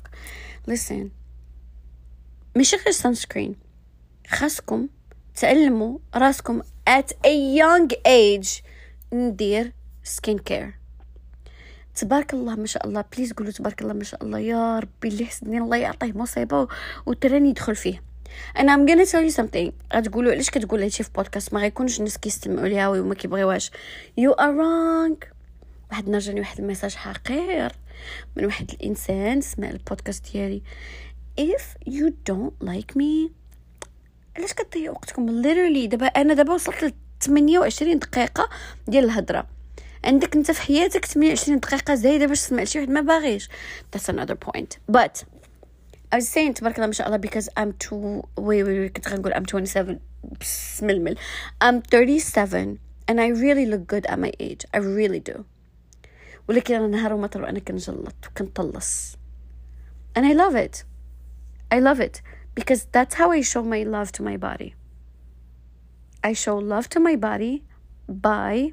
[0.70, 1.08] Listen.
[2.56, 3.54] ماشي غير sunscreen.
[4.28, 4.88] خاصكم
[5.36, 8.64] تعلموا راسكم at a young age.
[9.14, 9.74] ندير
[10.06, 10.74] skin care
[11.96, 14.40] تبارك الله ما شاء الله please قولوا تبارك الله ما شاء الله.
[14.40, 16.68] يا ربي اللي حسدني الله يعطيه مصيبة
[17.06, 18.04] و train يدخل فيه.
[18.58, 19.72] أنا I'm gonna tell you something.
[19.96, 23.72] غتقولوا علاش كتقول هادشي في بودكاست ما غيكونش الناس كيستمعوا ليها وما كيبغيوهاش.
[24.18, 25.16] you are wrong
[25.92, 27.72] واحد نهار جاني واحد ال message حقير
[28.36, 30.62] من واحد الإنسان سمع البودكاست ديالي.
[31.42, 33.32] If you don't like me
[34.38, 38.50] علاش كتضيعوا وقتكم؟ Literally دابا أنا دابا وصلت ل 28 دقيقة
[38.88, 39.48] ديال الهضرة.
[40.04, 43.50] عندك أنت في حياتك 28 دقيقة زايدة باش تسمع شي واحد ما باغيش.
[43.96, 44.78] That's another point.
[44.92, 45.24] But
[46.12, 49.34] I was saying تبارك الله ما شاء الله because I'm too oui oui كنت غنقول
[49.34, 50.00] I'm 27
[50.42, 51.18] بسم المل.
[51.64, 52.78] I'm 37
[53.12, 54.66] and I really look good at my age.
[54.74, 55.44] I really do.
[56.49, 59.17] ولكن انا نهار ومطر وانا كنجلط وكنطلص
[60.19, 60.85] and I love it
[61.75, 62.21] I love it
[62.55, 64.75] because that's how I show my love to my body
[66.25, 67.65] I show love to my body
[68.09, 68.73] by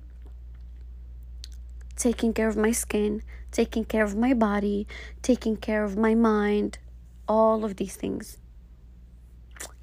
[1.99, 4.87] taking care of my skin, taking care of my body,
[5.21, 6.79] taking care of my mind,
[7.27, 8.37] all of these things.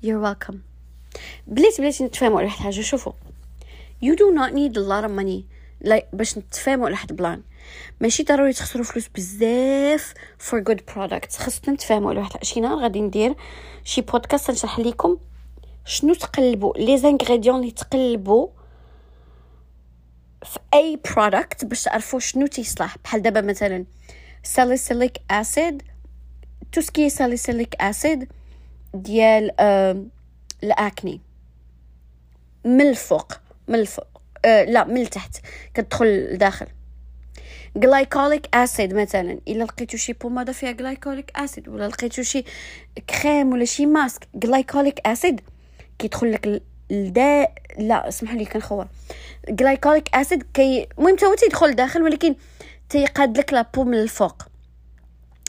[0.00, 0.62] You're welcome.
[1.46, 3.12] بليت بليت نتفاهموا على واحد الحاجه شوفوا
[4.04, 5.44] you do not need a lot of money
[5.84, 7.42] like باش نتفاهموا على واحد بلان
[8.01, 10.13] ماشي ضروري تخسروا فلوس بزاف
[10.49, 13.35] for good products خصنا نتفاهموا على واحد شي غادي ندير
[13.83, 15.17] شي بودكاست نشرح لكم
[15.85, 18.47] شنو تقلبوا les ingrédients اللي تقلبوا
[20.43, 22.97] في أي product باش تعرفوا شنو تيصلح.
[23.03, 23.85] بحال دابا مثلا
[24.43, 25.83] salicylic acid
[26.71, 28.31] tout ce qui salicylic acid
[28.93, 29.51] ديال
[30.63, 31.21] ال acné.
[32.65, 33.33] من الفوق
[33.67, 34.07] من الفوق
[34.45, 35.37] آه لا من التحت
[35.73, 36.67] كتدخل لداخل.
[37.75, 39.39] glycolic acid مثلا.
[39.47, 42.43] إلا لقيتو شي بومادة فيها glycolic acid ولا لقيتو شي
[43.09, 45.41] كريم ولا شي mask glycolic acid
[45.99, 48.87] كيدخل لك الدا لا اسمحوا لي كنخور
[49.49, 52.35] glycolic acid كي المهم تا هو تيدخل داخل ولكن
[52.89, 54.43] تيقاد لك la peau من الفوق.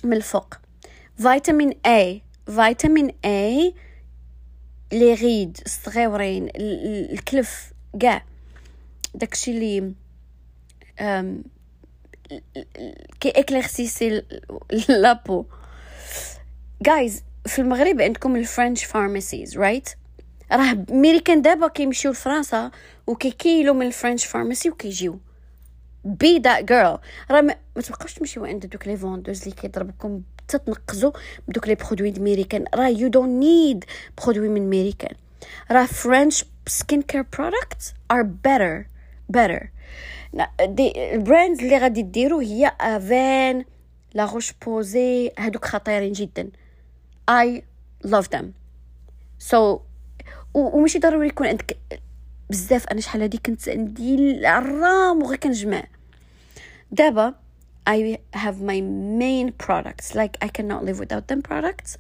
[0.05, 0.55] من الفوق.
[1.17, 3.75] vitamin E vitamin E
[4.93, 8.25] les rides الصغيورين الكلف كاع.
[9.15, 9.95] داكشي اللي
[13.21, 14.23] كي اكليرسيسي
[14.89, 15.45] la peau.
[16.83, 19.89] guys في المغرب عندكم ال French pharmacies right
[20.53, 22.71] راه ميريكان دابا كيمشيو لفرنسا
[23.07, 25.19] وكيكيلو من ال French pharmacy وكيجيو.
[26.05, 26.99] be that girl
[27.31, 31.13] راه ما توقفش تمشيو عند دوك les vendeuses اللي كيضربكم تتنقزوا
[31.49, 33.85] بدوك les produits د ميريكان راه you don't need
[34.23, 35.15] produits من ميريكان
[35.71, 38.87] راه French skincare products are better
[39.37, 39.72] better.
[40.65, 43.65] دي ال brands اللي غادي ديروا هي Avène
[44.15, 46.51] La Roche-Posay هادوك خطيرين جدا.
[47.29, 47.63] I
[48.05, 48.45] love them.
[49.39, 49.81] so
[50.55, 51.79] وماشي ضروري يكون عندك
[52.51, 55.85] بزاف أنا شحال هادي كنت عندي العرام وغير كنجمع.
[56.91, 57.35] دابا
[57.91, 58.81] I have my
[59.21, 60.15] main products.
[60.15, 61.99] Like I cannot live without them products.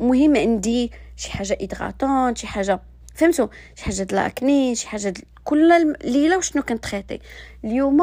[0.00, 2.80] مهم عندي شي حاجة hydratante شي حاجة
[3.14, 5.22] فهمتوا شي حاجة د l'acné شي حاجة دل...
[5.44, 7.18] كل ليلة وشنو كنتخيطي
[7.64, 8.00] اليوم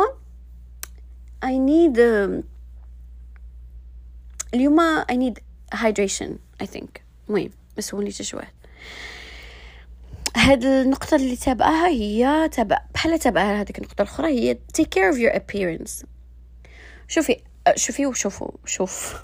[1.44, 2.44] need uh,
[4.54, 5.40] اليوم I need
[5.76, 6.30] hydration
[6.64, 7.02] I think.
[7.30, 8.54] المهم ما سولنيش واحد
[10.36, 15.18] هاد النقطة اللي تابعها هي تابع بحال تابعها هذيك النقطة الأخرى هي take care of
[15.18, 16.06] your appearance.
[17.08, 17.38] شوفي
[17.76, 19.24] شوفي وشوفوا شوف.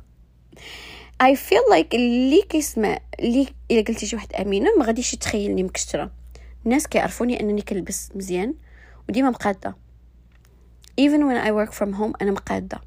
[1.23, 6.11] I feel like اللي كيسمع اللي إلا قلتي شي واحد آمينة ما غاديش يتخيلني مكشتره
[6.67, 8.53] الناس كيعرفوني أنني كنلبس مزيان
[9.09, 9.77] وديما مقادة.
[11.01, 12.81] Even when I work from home أنا مقادة.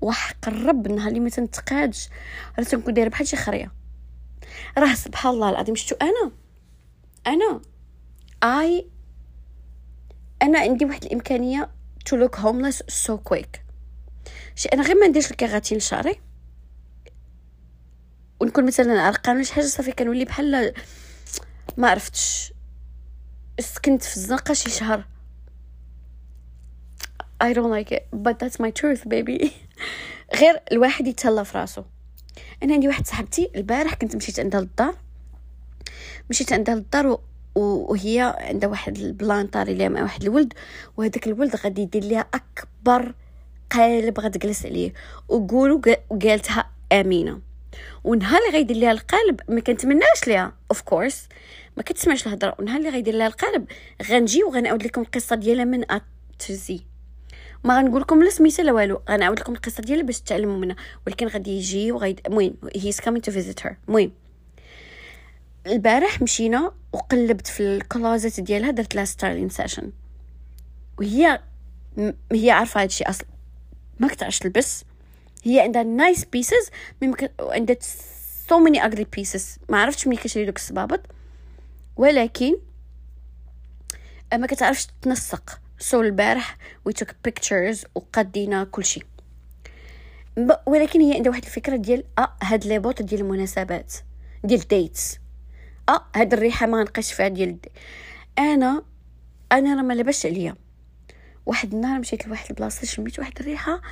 [0.00, 2.08] وحق الرب النهار اللي ما تنتقادش.
[2.58, 3.72] راه تنكون دايرة؟ بحال شي خريه
[4.78, 6.32] راه سبحان الله العظيم شتو أنا؟
[7.26, 7.60] أنا.
[8.44, 8.84] I
[10.42, 11.70] أنا عندي واحد الإمكانية
[12.08, 13.60] to look homeless so quick.
[14.54, 16.20] شي أنا غير ما نديرش الكيغاتين لشعري.
[18.40, 20.72] ونكون مثلا عرقانه شي حاجة صافي كنولي بحال
[21.76, 22.55] ما عرفتش.
[23.60, 25.04] سكنت في الزنقة شي شهر.
[27.44, 29.50] I don't like it but that's my truth baby.
[30.40, 31.82] غير الواحد يتهلا في راسو.
[32.62, 34.94] أنا عندي واحد صاحبتي البارح كنت مشيت عندها للدار
[36.30, 37.18] مشيت عندها للدار
[37.54, 40.52] وهي عندها واحد البلان طاري ليها مع واحد الولد
[40.96, 43.14] وهذاك الولد غادي يدير ليها أكبر
[43.70, 44.92] قالب غتجلس عليه.
[45.28, 45.80] وقولوا
[46.22, 47.40] قالتها آمينة.
[48.04, 51.28] ونهار اللي غيدير ليها القالب ما كنتمناش ليها of course
[51.76, 52.56] ما كتسمعش الهضرة.
[52.58, 53.66] ونهار اللي غيدير لها القالب
[54.08, 56.80] غنجي وغنعاود لكم القصة ديالها من A to Z
[57.64, 59.02] ما غنقول لكم لا سميتها لا والو.
[59.10, 60.76] غنعاود لكم القصة ديالها باش تعلموا منها.
[61.06, 64.12] ولكن غادي يجي وغيد المهم he's coming to visit her المهم
[65.66, 69.92] البارح مشينا وقلبت في ال closet ديالها درت لها styling session.
[70.98, 71.40] وهي
[72.32, 73.26] هي عارفة هادشي أصلا
[74.00, 74.84] ما كتعرفش تلبس.
[75.42, 76.70] هي عندها nice pieces
[77.02, 77.76] ممكن عندها
[78.48, 81.00] so many ugly pieces ما عرفتش ملي كتشري دوك الصبابط.
[81.96, 82.56] ولكن
[84.34, 89.02] ما كتعرفش تنسق so البارح we took pictures وقدينا كلشي
[90.66, 93.94] ولكن هي عندها واحد الفكرة ديال آه هاد les bottes ديال المناسبات
[94.44, 95.18] ديال dates
[95.88, 97.58] آه هاد الريحة ما نقيش فيها ديال
[98.38, 98.82] أنا
[99.52, 100.56] أنا راه ما لبسش عليا.
[101.46, 103.82] واحد النهار مشيت لواحد البلاصة شميت واحد الريحة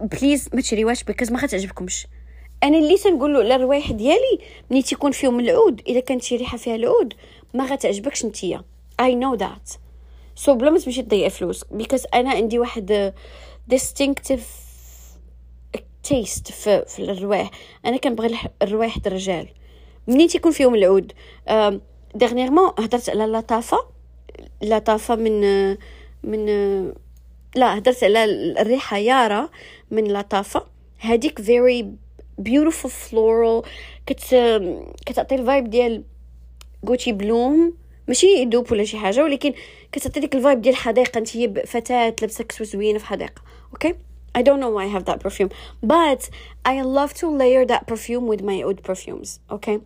[0.00, 2.06] please ما تشريوهاش because ما غتعجبكمش.
[2.62, 4.38] أنا اللي تنقول له الروايح ديالي
[4.70, 7.14] ملي تيكون فيهم العود اذا كانت شي ريحة فيها العود
[7.54, 8.64] ما غتعجبكش نتيا.
[9.00, 9.70] I know that
[10.34, 13.14] so بلا ما تمشي تضيع فلوس because أنا عندي واحد
[13.68, 14.46] distinctive
[16.02, 17.50] taste في, في الروايح.
[17.86, 19.48] أنا كنبغي الروايح الرجال.
[20.06, 21.12] منين تيكون فيهم العود
[22.14, 23.78] dernièrement هضرت على لطافه
[24.62, 25.70] لطافه من
[26.22, 26.46] من
[27.54, 28.24] لا هدرت على
[28.60, 29.48] الريحة يارا
[29.90, 30.66] من لطافه
[30.98, 31.92] هذيك very
[32.38, 33.62] beautiful floral
[34.06, 34.22] كت
[35.06, 36.04] كتعطي ال vibe ديال
[36.86, 37.74] Gucci Bloom
[38.08, 39.52] ماشي يدوب ولا شي حاجة ولكن
[39.92, 43.94] كتعطي ديك ال vibe ديال الحديقه انت هي فتاه لابسه كسوه زوينه في حديقه okay
[44.38, 45.50] I don't know why I have that perfume
[45.82, 46.30] but
[46.68, 49.78] I love to layer that perfume with my oud perfumes okay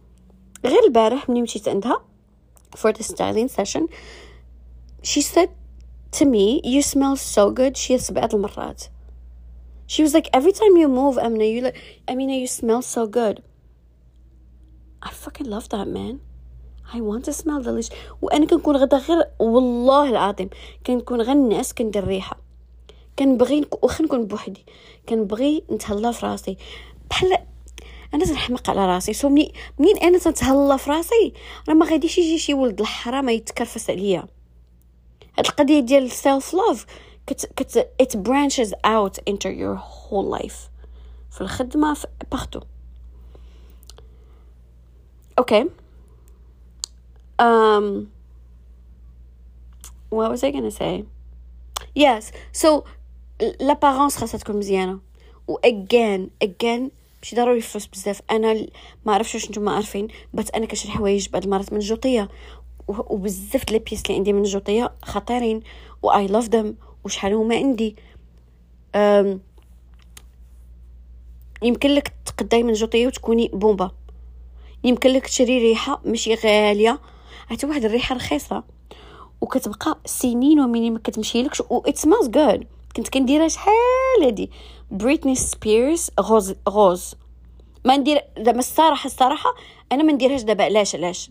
[0.65, 2.03] غير البارح ملي مشيت عندها
[2.77, 3.89] for the styling session.
[5.03, 5.51] She said
[6.13, 7.77] to me you smell so good.
[7.77, 8.83] شي سبعة المرات
[9.87, 11.77] she was like every time you move Amina you like
[12.09, 13.43] Amina you smell so good.
[15.03, 16.21] I fucking love that man.
[16.95, 17.93] I want to smell delicious.
[18.23, 20.49] وأنا كنكون غدا غير والله العظيم
[20.87, 22.37] كنكون غير كندير ريحة.
[23.19, 24.67] كنبغي واخا نكون بوحدي.
[25.09, 26.57] كنبغي نتهلا في راسي.
[27.11, 27.39] بحال
[28.15, 29.13] أنا تنحمق على راسي.
[29.13, 31.33] so مني منين أنا تنتهلا في راسي؟
[31.69, 34.27] راه ما غاديش يجي شي ولد الحرام يتكرفس عليا.
[35.39, 36.87] هاد القضية ديال self love
[37.27, 40.71] كت it branches out into your whole life.
[41.31, 42.61] في الخدمة في partout
[45.39, 45.65] okay
[47.43, 48.07] um
[50.11, 51.05] what was I gonna say?
[51.95, 52.33] Yes.
[52.53, 52.85] So
[53.61, 55.01] l'apparence خاصها تكون مزيانه
[55.49, 56.91] و again again
[57.23, 58.67] ماشي ضروري فلوس بزاف أنا
[59.07, 62.29] ما عرفتش واش نتوما عارفين بس أنا كنشري حوايج بعض المرات من الجوطيه
[62.89, 65.61] وبزاف les pièces اللي عندي من الجوطيه خطيرين
[66.03, 66.75] و I love them
[67.05, 67.97] وشحال هما عندي.
[71.63, 73.91] يمكن لك تقداي من جوطيه وتكوني بومبا.
[74.85, 77.01] يمكن لك تشري ريحة ماشي غالية.
[77.51, 78.65] حتى واحد الريحة رخيصة.
[79.41, 83.75] وكتبقى سنين ومني ما كتمشيلكش و it smells good كنت كنديرها شحال
[84.23, 84.51] هادي؟
[84.91, 87.15] Britney Spears غوز غوز
[87.85, 89.55] ما ندير زعما الصراحه الصراحة
[89.93, 90.65] أنا ما نديرهاش دابا.
[90.65, 91.31] علاش علاش؟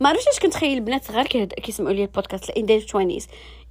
[0.00, 2.50] ما عرفتش كنتخيل البنات صغار كيسمعوا لي البودكاست.
[2.50, 3.24] in their 20s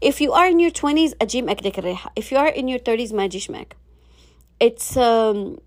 [0.05, 2.79] if you are in your 20s اجي معك ديك الريحه if you are in your
[2.79, 3.77] 30s ما اجيش معك
[4.65, 5.59] it's um,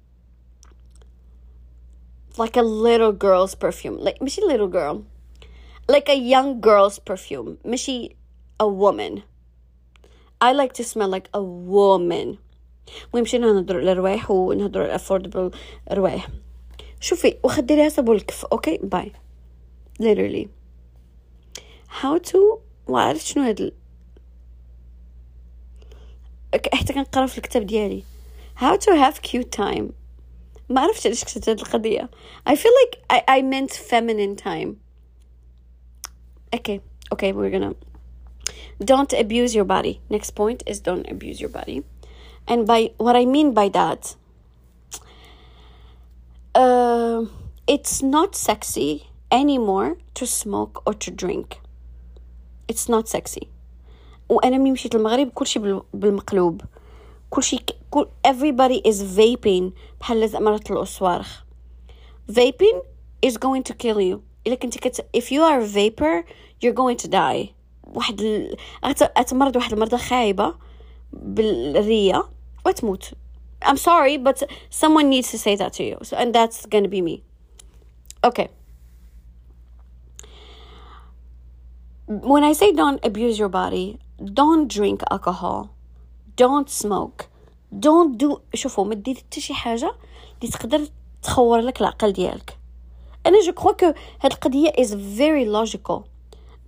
[2.38, 5.04] like a little girl's perfume like ماشي little girl
[5.92, 8.16] like a young girl's perfume ماشي
[8.64, 9.22] a woman
[10.42, 12.38] I like to smell like a woman
[13.14, 15.56] المهم مشينا نهضروا على الروايح ونهضروا على affordable
[15.92, 16.28] روايح
[17.00, 19.12] شوفي واخا ديريها صابون الكف اوكي باي
[20.02, 20.48] literally
[22.02, 22.38] how to
[22.88, 23.74] وعرفت شنو هاد
[26.74, 28.04] حتى كنقرا في الكتاب ديالي
[28.60, 29.92] how to have cute time
[30.70, 32.10] ما عرفتش علاش كتبت هاد القضية
[32.50, 34.70] I feel like I, I meant feminine time
[36.56, 36.82] okay
[37.14, 37.74] okay we're gonna
[38.84, 41.84] don't abuse your body next point is don't abuse your body
[42.48, 44.16] and by what I mean by that
[46.56, 47.26] uh,
[47.68, 51.60] it's not sexy anymore to smoke or to drink
[52.68, 53.50] it's not sexy
[54.33, 55.59] وأنا ملي مشيت المغرب كلشي
[55.95, 56.61] بالمقلوب
[57.31, 57.59] كلشي
[57.91, 61.45] كل everybody is vaping بحال زعما طلعوا الصوارخ
[62.31, 62.83] vaping
[63.27, 66.25] is going to kill you الا كنتي كت if you are a vapor
[66.65, 67.55] you're going to die
[67.85, 68.57] واحد ال...
[68.85, 70.55] اتمرض واحد المرضى خايبه
[71.13, 72.25] بالريه
[72.67, 73.13] وتموت
[73.65, 77.03] I'm sorry but someone needs to say that to you so, and that's gonna be
[77.03, 77.23] me
[78.25, 78.49] okay
[82.07, 85.69] when I say don't abuse your body don't drink alcohol.
[86.37, 87.27] Don't smoke.
[87.73, 89.95] Don't do شوفوا ما دير حتى شي حاجة
[90.43, 90.89] اللي تقدر
[91.23, 92.59] تخور لك العقل ديالك.
[93.27, 93.87] أنا je crois que
[94.21, 96.03] هاد القضية is very logical.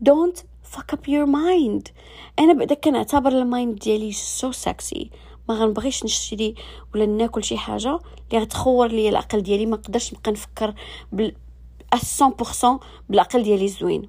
[0.09, 0.39] Don't
[0.75, 1.91] fuck up your mind.
[2.39, 5.07] أنا بعدا كنعتبر ال mind ديالي so sexy.
[5.49, 6.55] ما غنبغيش نشري
[6.95, 7.99] ولا ناكل شي حاجة
[8.33, 9.67] اللي غتخور لي العقل ديالي.
[9.67, 10.75] ما نقدرش نبقى نفكر
[11.13, 11.35] بال
[11.95, 14.09] 100% بالعقل ديالي زوين.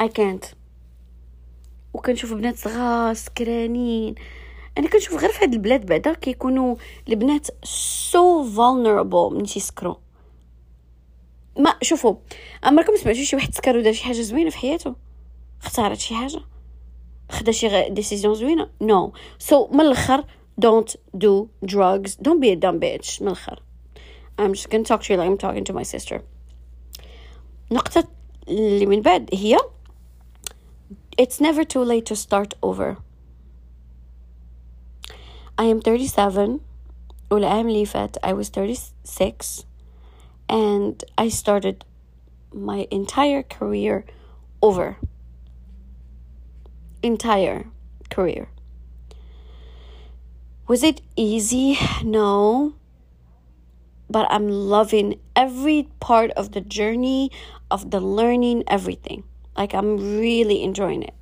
[0.00, 0.59] I can't.
[1.94, 4.14] وكنشوف بنات صغار سكرانين.
[4.78, 6.76] أنا كنشوف غير في هاد البلاد بعدا كيكونوا
[7.08, 9.94] البنات so vulnerable من تيسكروا
[11.58, 12.14] ما شوفوا
[12.62, 14.94] عمركم سمعتوا شي واحد سكر ودار شي حاجة زوينة في حياته؟
[15.62, 16.40] اختارت شي حاجة؟
[17.30, 19.18] خدا شي décision زوينة؟ no no.
[19.38, 20.24] so so, من الأخر
[20.60, 22.16] don't do drugs.
[22.16, 23.22] Don't be a dumb bitch.
[23.22, 23.62] من الأخر.
[24.38, 26.20] I'm just gonna talk to you like I'm talking to my sister.
[27.70, 28.08] نقطة
[28.48, 29.56] اللي من بعد هي
[31.19, 32.97] it's never too late to start over
[35.57, 36.59] I am 37
[37.31, 39.65] والعام اللي فات I was 36
[40.49, 41.85] and I started
[42.53, 44.05] my entire career
[44.61, 44.97] over
[47.01, 47.65] entire
[48.09, 48.47] career
[50.67, 52.73] was it easy no
[54.09, 57.31] but I'm loving every part of the journey
[57.69, 59.23] of the learning everything
[59.58, 61.14] Like I'm really enjoying it.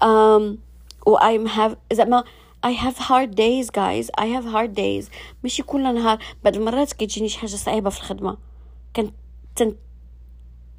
[0.00, 0.58] Um
[1.06, 2.24] I'm have زعما
[2.64, 4.10] I have hard days guys.
[4.18, 5.10] I have hard days.
[5.42, 6.18] ماشي كل نهار.
[6.44, 8.36] بعض المرات كتجيني شي حاجة صعيبة في الخدمة
[8.96, 9.12] كنت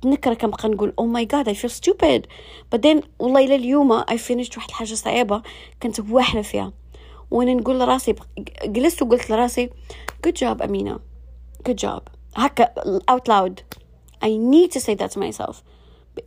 [0.05, 2.27] نكره كنبقى نقول أو ماي جاد اي فيل ستوبيد
[2.71, 5.41] بعدين والله إلى اليوم اي فينيشت واحد الحاجة صعيبة
[5.83, 6.73] كنت واحدة فيها.
[7.31, 8.15] وأنا نقول لراسي
[8.65, 9.69] جلست وقلت لراسي
[10.27, 10.99] good job امينه
[11.69, 12.01] good job.
[12.35, 12.73] هكا
[13.11, 13.61] out loud.
[14.23, 15.55] I need to say that to myself.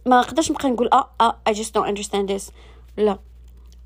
[0.05, 2.51] ما اقدرش نبقى نقول اه اه I just don't understand this
[2.97, 3.19] لا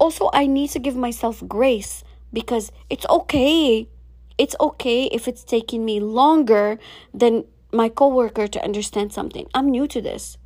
[0.03, 2.03] also I need to give myself grace
[2.34, 3.88] because it's okay
[4.38, 6.78] it's okay if it's taking me longer
[7.21, 7.34] than
[7.71, 10.38] my coworker to understand something I'm new to this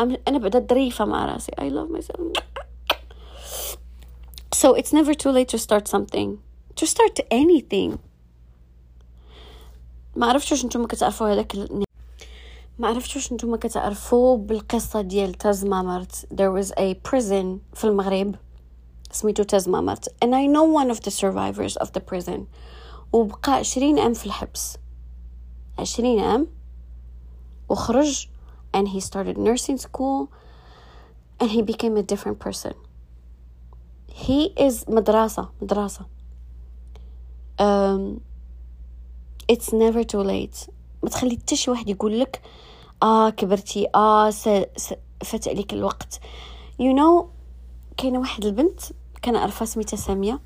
[0.00, 2.20] I'm أنا بدأت ظريفة مع راسي I love myself
[4.54, 6.38] so it's never too late to start something
[6.76, 7.98] to start anything
[10.16, 11.56] ما عرفتش واش نتوما كتعرفوا هذاك
[12.79, 18.35] ما عرفتش واش نتوما كتعرفوا بالقصة ديال تازمامرت there was a prison في المغرب
[19.11, 22.39] سميتو تازمامرت and I know one of the survivors of the prison
[23.13, 24.77] وبقى عشرين عام في الحبس
[25.79, 26.47] عشرين عام
[27.69, 28.27] وخرج
[28.77, 30.27] and he started nursing school
[31.43, 32.73] and he became a different person
[34.27, 36.05] he is مدرسة مدرسة
[37.59, 38.21] um,
[39.51, 40.69] it's never too late
[41.03, 42.41] ما تخلي حتى شي واحد يقول لك
[43.03, 44.49] آه كبرتي آه س...
[44.77, 44.93] س...
[45.23, 46.19] فات عليك الوقت.
[46.81, 47.25] You know
[47.97, 48.79] كاينة واحد البنت
[49.21, 50.39] كان اعرفها سميتها سامية.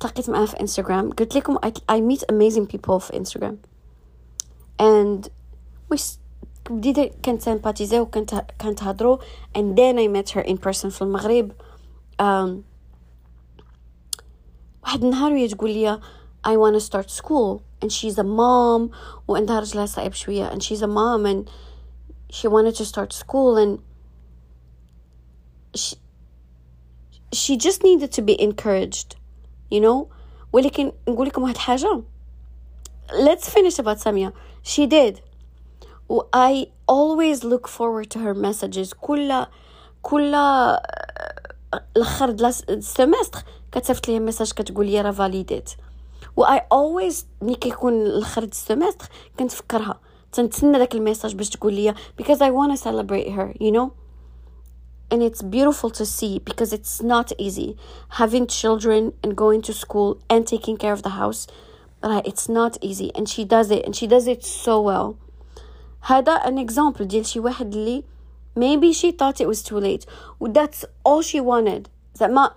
[0.00, 1.58] تلاقيت معاها في انستغرام قلت لكم
[1.92, 3.58] I meet amazing people في انستغرام
[4.82, 5.28] and
[5.94, 6.02] we
[6.70, 9.18] بديت كانت سامباتيزي وكانت كانت هضرو
[9.58, 11.52] and then I met her in person في المغرب.
[12.22, 12.50] um,
[14.82, 16.00] واحد النهار وهي تقول لي
[16.43, 18.91] I want to start school and she's a mom
[19.27, 21.49] وعندها رجلها صعيب شوية and she's a mom and
[22.29, 23.79] she wanted to start school and
[25.75, 25.95] she,
[27.33, 29.15] she just needed to be encouraged
[29.69, 30.07] you know
[30.53, 32.03] ولكن نقول لكم واحد حاجة
[33.11, 35.21] let's finish about Samia she did
[36.33, 39.45] I always look forward to her messages كل
[40.01, 40.35] كل
[41.95, 42.29] الاخر
[42.69, 45.71] السمستر كتبت لي ميساج كتقول لي راه فاليديت
[46.37, 49.09] و I always ملي كيكون الاخر السمستر
[49.39, 49.99] كنتفكرها
[50.31, 53.91] تنتسنى داك الميساج باش تقول لي because I want to celebrate her you know
[55.11, 57.77] and it's beautiful to see because it's not easy
[58.09, 61.47] having children and going to school and taking care of the house
[62.03, 65.15] right it's not easy and she does it and she does it so well
[66.01, 68.03] هذا an example ديال شي واحد اللي
[68.59, 70.05] maybe she thought it was too late
[70.41, 72.51] that's all she wanted زعما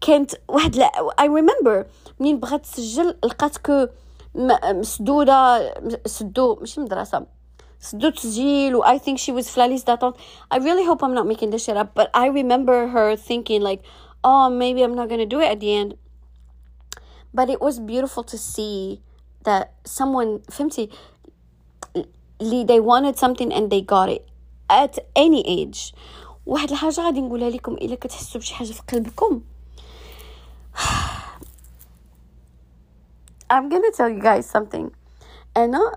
[0.00, 1.86] كانت واحد لا I remember
[2.19, 3.87] منين بغات تسجل لقات كو
[4.35, 5.73] مسدودة
[6.05, 7.25] سدو ماشي مدرسة
[7.79, 10.13] سدو تسجيل و I think she was في داتون
[10.53, 13.81] I really hope I'm not making this shit up but I remember her thinking like
[14.23, 15.95] oh maybe I'm not gonna do it at the end
[17.33, 19.01] but it was beautiful to see
[19.43, 20.89] that someone فهمتي
[22.39, 24.27] they wanted something and they got it
[24.69, 25.93] at any age
[26.45, 29.41] واحد الحاجة غادي نقولها لكم إلا كتحسوا بشي حاجة في قلبكم
[33.53, 34.89] I'm gonna tell you guys something.
[35.57, 35.91] أنا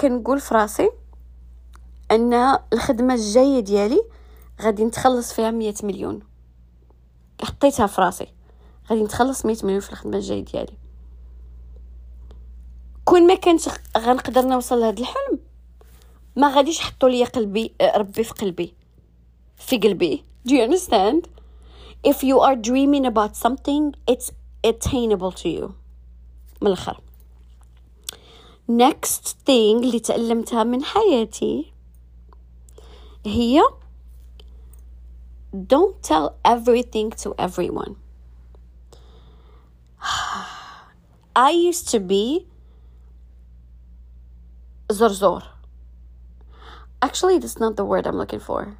[0.00, 0.90] كنقول في راسي
[2.10, 4.04] أن الخدمة الجاية ديالي
[4.62, 6.20] غادي نتخلص فيها مية مليون.
[7.42, 8.26] حطيتها في راسي.
[8.90, 10.76] غادي نتخلص مية مليون في الخدمة الجاية ديالي.
[13.04, 15.38] كون ما كانش غنقدر نوصل لهذا الحلم
[16.36, 18.74] ما غاديش حطوا لي قلبي ربي في قلبي
[19.56, 20.24] في قلبي.
[20.48, 21.28] Do you understand?
[22.06, 24.30] If you are dreaming about something it's
[24.64, 25.83] attainable to you.
[26.63, 27.01] من الآخر
[28.69, 31.73] next thing اللي تعلمتها من حياتي
[33.25, 33.61] هي
[35.53, 37.95] don't tell everything to everyone
[41.35, 42.47] I used to be
[44.91, 45.43] zorzor
[47.01, 48.77] actually that's not the word I'm looking for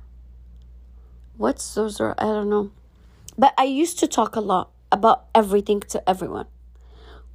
[1.37, 2.71] what's zorzor I don't know
[3.37, 6.47] but I used to talk a lot about everything to everyone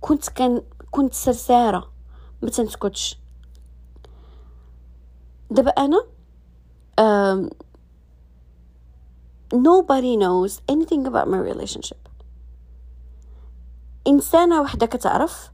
[0.00, 1.90] كنت كان كنت سرسارة
[2.42, 3.18] ما تنسكتش
[5.50, 6.04] دابا أنا
[7.00, 7.50] um,
[9.54, 12.08] nobody knows anything about my relationship
[14.06, 15.50] إنسانة وحدة كتعرف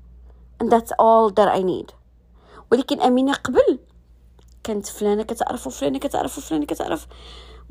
[0.63, 1.95] and that's all that I need
[2.73, 3.79] ولكن أمينة قبل
[4.65, 7.07] كانت فلانة كتعرف وفلانة كتعرف وفلانة كتعرف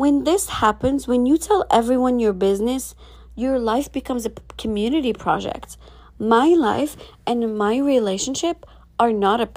[0.01, 2.95] when this happens when you tell everyone your business
[3.35, 5.77] your life becomes a community project
[6.18, 6.96] My life
[7.26, 8.66] and my relationship
[8.98, 9.48] are not a,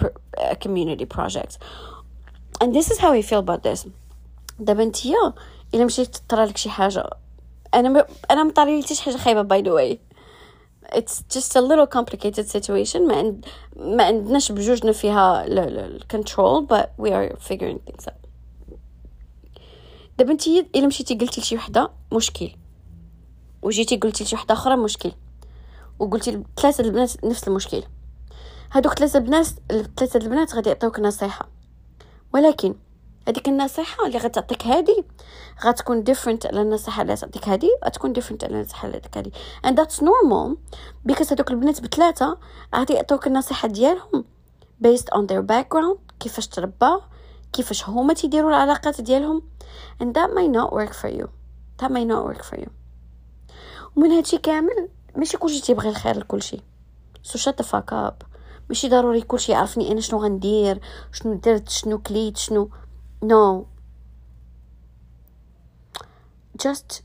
[0.51, 1.58] a community project.
[2.62, 3.88] And this is how I feel about this.
[4.60, 5.34] دابا نتيا
[5.74, 7.10] إلا مشيت طرا لك شي حاجة.
[7.74, 8.05] أنا م...
[8.32, 9.99] أنا مطري لي حاجة خايبة باي ذا واي
[10.95, 13.01] it's just a little complicated situation.
[13.01, 13.45] ما عند
[13.76, 18.28] ما عندناش بجوجنا فيها الكنترول but we are figuring things out.
[20.18, 22.51] دابا انتي إلا مشيتي قلتي لشي وحدة مشكل.
[23.62, 25.12] وجيتي قلتي لشي وحدة أخرى مشكل.
[25.99, 27.83] وقلتي ثلاثة البنات نفس المشكل.
[28.71, 29.45] هادوك ثلاثة البنات
[29.97, 31.49] ثلاثة البنات غادي يعطيوك نصيحة.
[32.33, 32.75] ولكن
[33.27, 35.03] هذيك النصيحة اللي غتعطيك هادي
[35.65, 39.31] غتكون different على النصيحة اللي غتعطيك هادي غتكون different على النصيحة اللي غتعطيك هادي.
[39.67, 40.57] And that's normal
[41.11, 42.37] because هادوك البنات بثلاثة
[42.75, 44.25] غادي يعطيوك النصيحة ديالهم
[44.83, 46.97] based on their background كيفاش تربى
[47.53, 49.41] كيفاش هما تيديروا العلاقات ديالهم.
[50.03, 51.27] And that might not work for you.
[51.81, 52.69] That might not work for you.
[53.95, 56.57] ومن هادشي كامل ماشي كلشي تيبغي الخير لكلشي.
[57.28, 58.26] The fuck up.
[58.70, 60.80] ماشي ضروري كلشي يعرفني أنا شنو غندير
[61.11, 62.70] شنو درت شنو كليت شنو.
[63.26, 63.65] No.
[66.63, 67.01] Just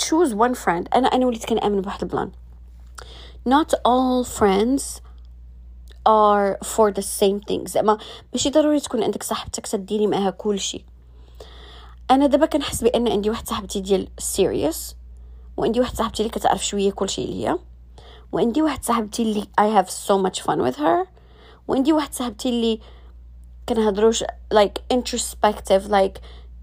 [0.00, 0.86] choose one friend.
[0.94, 2.32] أنا أنا وليت كنامن بواحد البلان.
[3.48, 5.00] Not all friends
[6.08, 7.70] are for the same things.
[7.70, 7.98] زعما
[8.32, 10.84] ماشي ضروري تكون عندك صاحبتك تديري معاها كل شيء
[12.10, 14.99] أنا دابا كنحس بأن عندي واحد صاحبتي ديال serious.
[15.60, 17.58] وعندي واحد صاحبتي اللي كتعرف شوية كل شيء ليا.
[18.32, 21.06] وعندي واحد صاحبتي اللي I have so much fun with her.
[21.68, 22.80] وعندي واحد صاحبتي اللي
[23.68, 26.18] كنهضروش like introspective like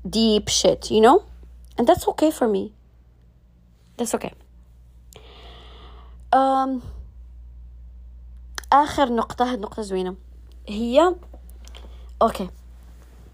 [0.08, 1.22] deep shit you know?
[1.78, 2.72] And that's okay for me.
[3.98, 4.34] That's okay.
[6.36, 6.82] Um,
[8.74, 10.16] آخر نقطة هاد نقطة زوينة.
[10.68, 11.16] هي
[12.22, 12.50] أوكي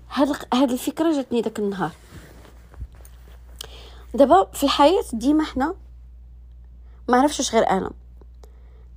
[0.09, 1.91] هاد هاد الفكرة جاتني داك النهار.
[4.13, 5.75] دابا في الحياة ديما حنا
[7.09, 7.91] ما عرفتش غير أنا.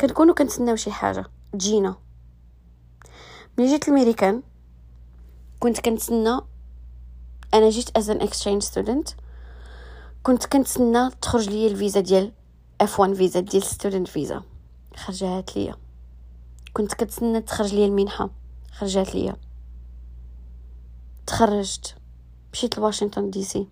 [0.01, 1.27] كنكونوا كنتسناو شي حاجة.
[1.53, 1.97] تجينا
[3.59, 4.43] ملي جيت الميريكان
[5.61, 6.41] كنت كنتسنى
[7.55, 9.09] أنا جيت as an exchange student
[10.23, 12.33] كنت كنتسنى تخرج ليا الفيزا ديال
[12.81, 14.43] F 1 فيزا ديال student visa.
[14.97, 15.77] خرجات ليا.
[16.73, 18.31] كنت كنتسنى تخرج ليا المنحة.
[18.73, 19.37] خرجات ليا.
[21.27, 21.97] تخرجت.
[22.53, 23.69] مشيت لواشنطن دي سي.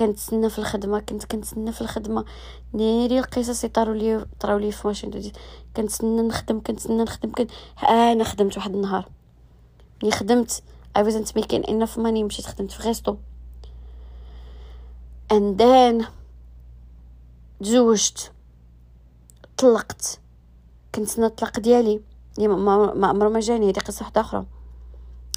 [0.00, 2.24] كنتسنى في الخدمة كنت كنتسنى في الخدمة.
[2.72, 5.32] ناري القصص يطاروا لي طراو لي في واشنطن دي
[5.76, 7.46] كنتسنى نخدم كنتسنى نخدم كن...
[7.88, 9.08] أنا خدمت واحد النهار.
[10.02, 10.62] ملي خدمت
[10.98, 13.16] I wasn't making enough money مشيت خدمت في غيستو
[15.32, 16.04] and then
[17.60, 18.32] تزوجت
[19.56, 20.20] طلقت.
[20.94, 22.00] كنت سنة الطلاق ديالي.
[22.38, 24.46] اللي ما عمره ما جاني هذه قصة واحدة أخرى.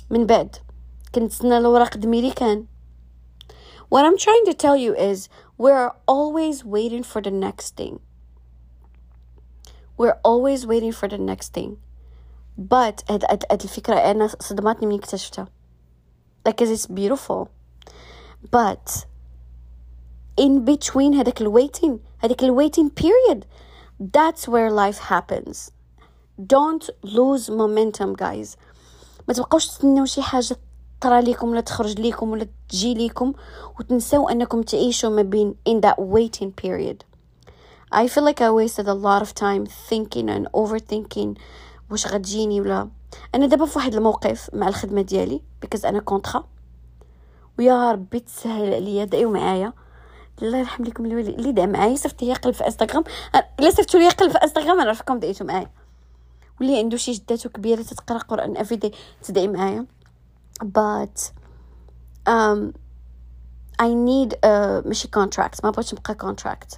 [0.09, 0.55] من بعد
[1.15, 2.65] كنت سنة الوراق دميريكان
[3.92, 8.00] What I'm trying to tell you is we're always waiting for the next thing.
[9.96, 11.78] We're always waiting for the next thing.
[12.58, 15.48] but هاد, هاد, هاد الفكرة أنا صدمتني من اكتشفتها
[16.48, 17.48] like it's beautiful
[18.50, 19.06] but
[20.36, 23.46] in between هذاك الويتين هذاك الويتين period
[24.00, 25.70] that's where life happens
[26.46, 28.56] don't lose momentum guys
[29.28, 30.56] ما تبقاوش تستناو شي حاجة
[31.03, 33.33] تطرى ليكم ولا تخرج ليكم ولا تجي ليكم
[33.79, 37.03] وتنساو أنكم تعيشوا ما بين in that waiting period.
[37.91, 41.39] I feel like I wasted a lot of time thinking and overthinking
[41.91, 42.89] واش غتجيني ولا.
[43.35, 46.47] أنا دابا في واحد الموقف مع الخدمة ديالي بيكوز أنا كونطرا
[47.59, 49.73] ويا ربي تسهل عليا دعيو معايا.
[50.41, 53.03] الله يرحم لكم اللي دعا معايا صيفط لي قلب في انستغرام
[53.59, 55.69] إلا صيفطوا لي قلب في انستغرام نعرفكم دعيتو معايا.
[56.59, 58.93] واللي عنده شي جداتو كبيره تتقرا قرآن افيدي
[59.23, 59.85] تدعي معايا.
[60.63, 61.31] But
[62.27, 62.73] um
[63.79, 65.63] I need uh, ماشي contract.
[65.63, 66.77] ما بغيتش نبقى contract.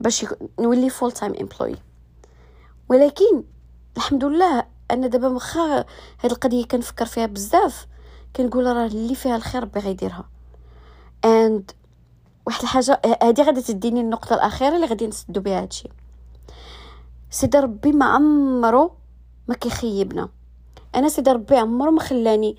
[0.00, 0.26] باش
[0.60, 1.78] نولي full time employee.
[2.88, 3.44] ولكن
[3.96, 5.84] الحمد لله أنا دابا واخا
[6.20, 7.86] هاد القضية كنفكر فيها بزاف.
[8.36, 10.28] كنقول راه اللي فيها الخير ربي غيديرها
[11.24, 11.70] اند
[12.46, 15.88] واحد الحاجة هادي غادي تديني النقطة الأخيرة اللي غادي نسدو بها هادشي.
[17.30, 18.92] سيدي ربي ما عمرو
[19.48, 20.28] ما كيخيبنا.
[20.94, 22.56] أنا سيدي ربي عمرو ما خلاني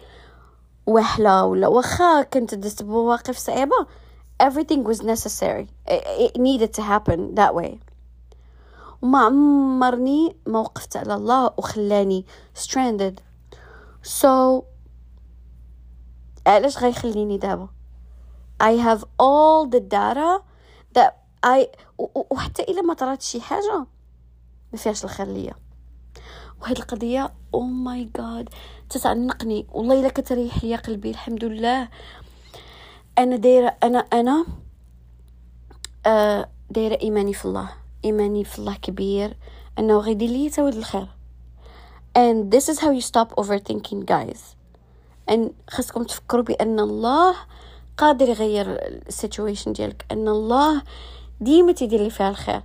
[0.87, 3.87] وحلة ولا واخا كنت دزت بمواقف صعيبة.
[4.43, 5.67] Everything was necessary.
[6.25, 7.79] It needed to happen that way.
[9.01, 13.19] وما عمرني ما وقفت على الله وخلاني stranded.
[14.03, 14.63] So
[16.47, 17.69] علاش غيخليني دابا؟
[18.63, 20.41] I have all the data
[20.93, 21.13] that
[21.45, 21.67] I
[22.31, 23.85] وحتى إلا ما طرات شي حاجة
[24.71, 25.53] ما فيهاش الخير ليا
[26.63, 28.49] وهاد القضية أو ماي جاد
[28.89, 31.89] تتعنقني والله إلا كتريح ليا قلبي الحمد لله.
[33.17, 34.45] أنا دايرة أنا أنا
[36.05, 37.69] آه دايرة إيماني في الله.
[38.05, 39.37] إيماني في الله كبير.
[39.79, 41.07] أنه غيدير لي تاود الخير.
[42.17, 44.55] And this is how you stop overthinking guys.
[45.31, 47.35] and خاصكم تفكروا بأن الله
[47.97, 48.65] قادر يغير
[49.07, 50.05] ال situation ديالك.
[50.11, 50.81] أن الله
[51.41, 52.61] ديما تيدير لي فيها الخير.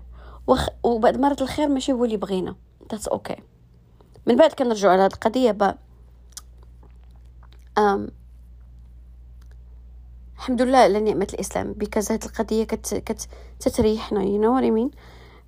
[0.82, 2.54] وبعد مرات الخير ماشي هو اللي بغينا.
[2.92, 3.40] That's okay.
[4.28, 5.74] من بعد كنرجعوا على هذه القضية با
[7.78, 8.10] um,
[10.36, 13.28] الحمد لله على نعمة الإسلام because هاد القضية كت كت
[13.60, 14.98] تتريحنا what I mean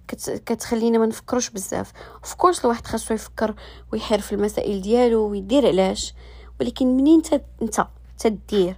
[0.08, 1.92] كت كتخلينا ما نفكروش بزاف.
[2.14, 3.54] of course الواحد خاصو يفكر
[3.92, 6.14] ويحير في المسائل ديالو ويدير علاش
[6.60, 7.22] ولكن منين
[7.62, 7.86] انت
[8.18, 8.76] تدير؟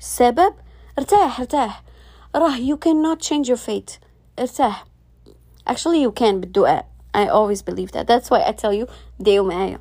[0.00, 0.54] السبب؟
[0.98, 1.82] ارتاح ارتاح.
[2.34, 3.92] راه you cannot change your fate.
[4.38, 4.84] ارتاح.
[5.70, 6.92] Actually you can بالدعاء.
[7.14, 8.06] I always believe that.
[8.06, 8.86] That's why I tell you
[9.22, 9.80] دعيو معايا.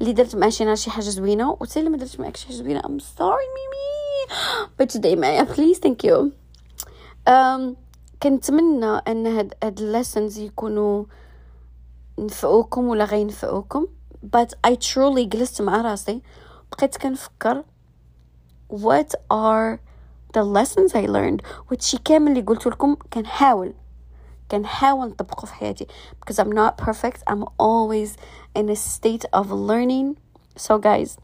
[0.00, 2.56] اللي درت مع شي نهار شي حاجة زوينة وتا اللي ما درتش معاك شي حاجة
[2.56, 3.82] زوينة I'm sorry ميمي.
[4.78, 6.30] بغيت تدعي معايا thank you.
[7.28, 7.76] um,
[8.22, 11.04] كنتمنى إن هاد هاد lessons يكونوا
[12.18, 13.86] نفعوكم ولا غينفعوكم
[14.36, 16.22] but I truly جلست مع راسي
[16.72, 17.64] بقيت كنفكر
[18.72, 19.78] what are
[20.38, 21.40] the lessons I learned?
[21.66, 23.72] وهادشي كامل اللي قلت لكم كنحاول
[24.51, 25.87] كنحاول نطبقه في حياتي
[26.19, 28.15] because I'm not perfect I'm always
[28.55, 30.17] in a state of learning
[30.55, 31.17] so guys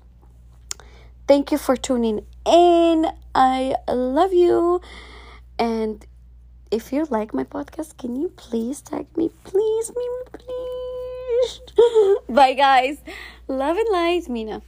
[1.28, 4.82] thank you for tuning in I love you
[5.58, 6.06] and
[6.72, 10.08] if you like my podcast can you please tag me please me
[10.38, 11.62] please
[12.30, 12.98] bye guys
[13.48, 14.62] love and light mina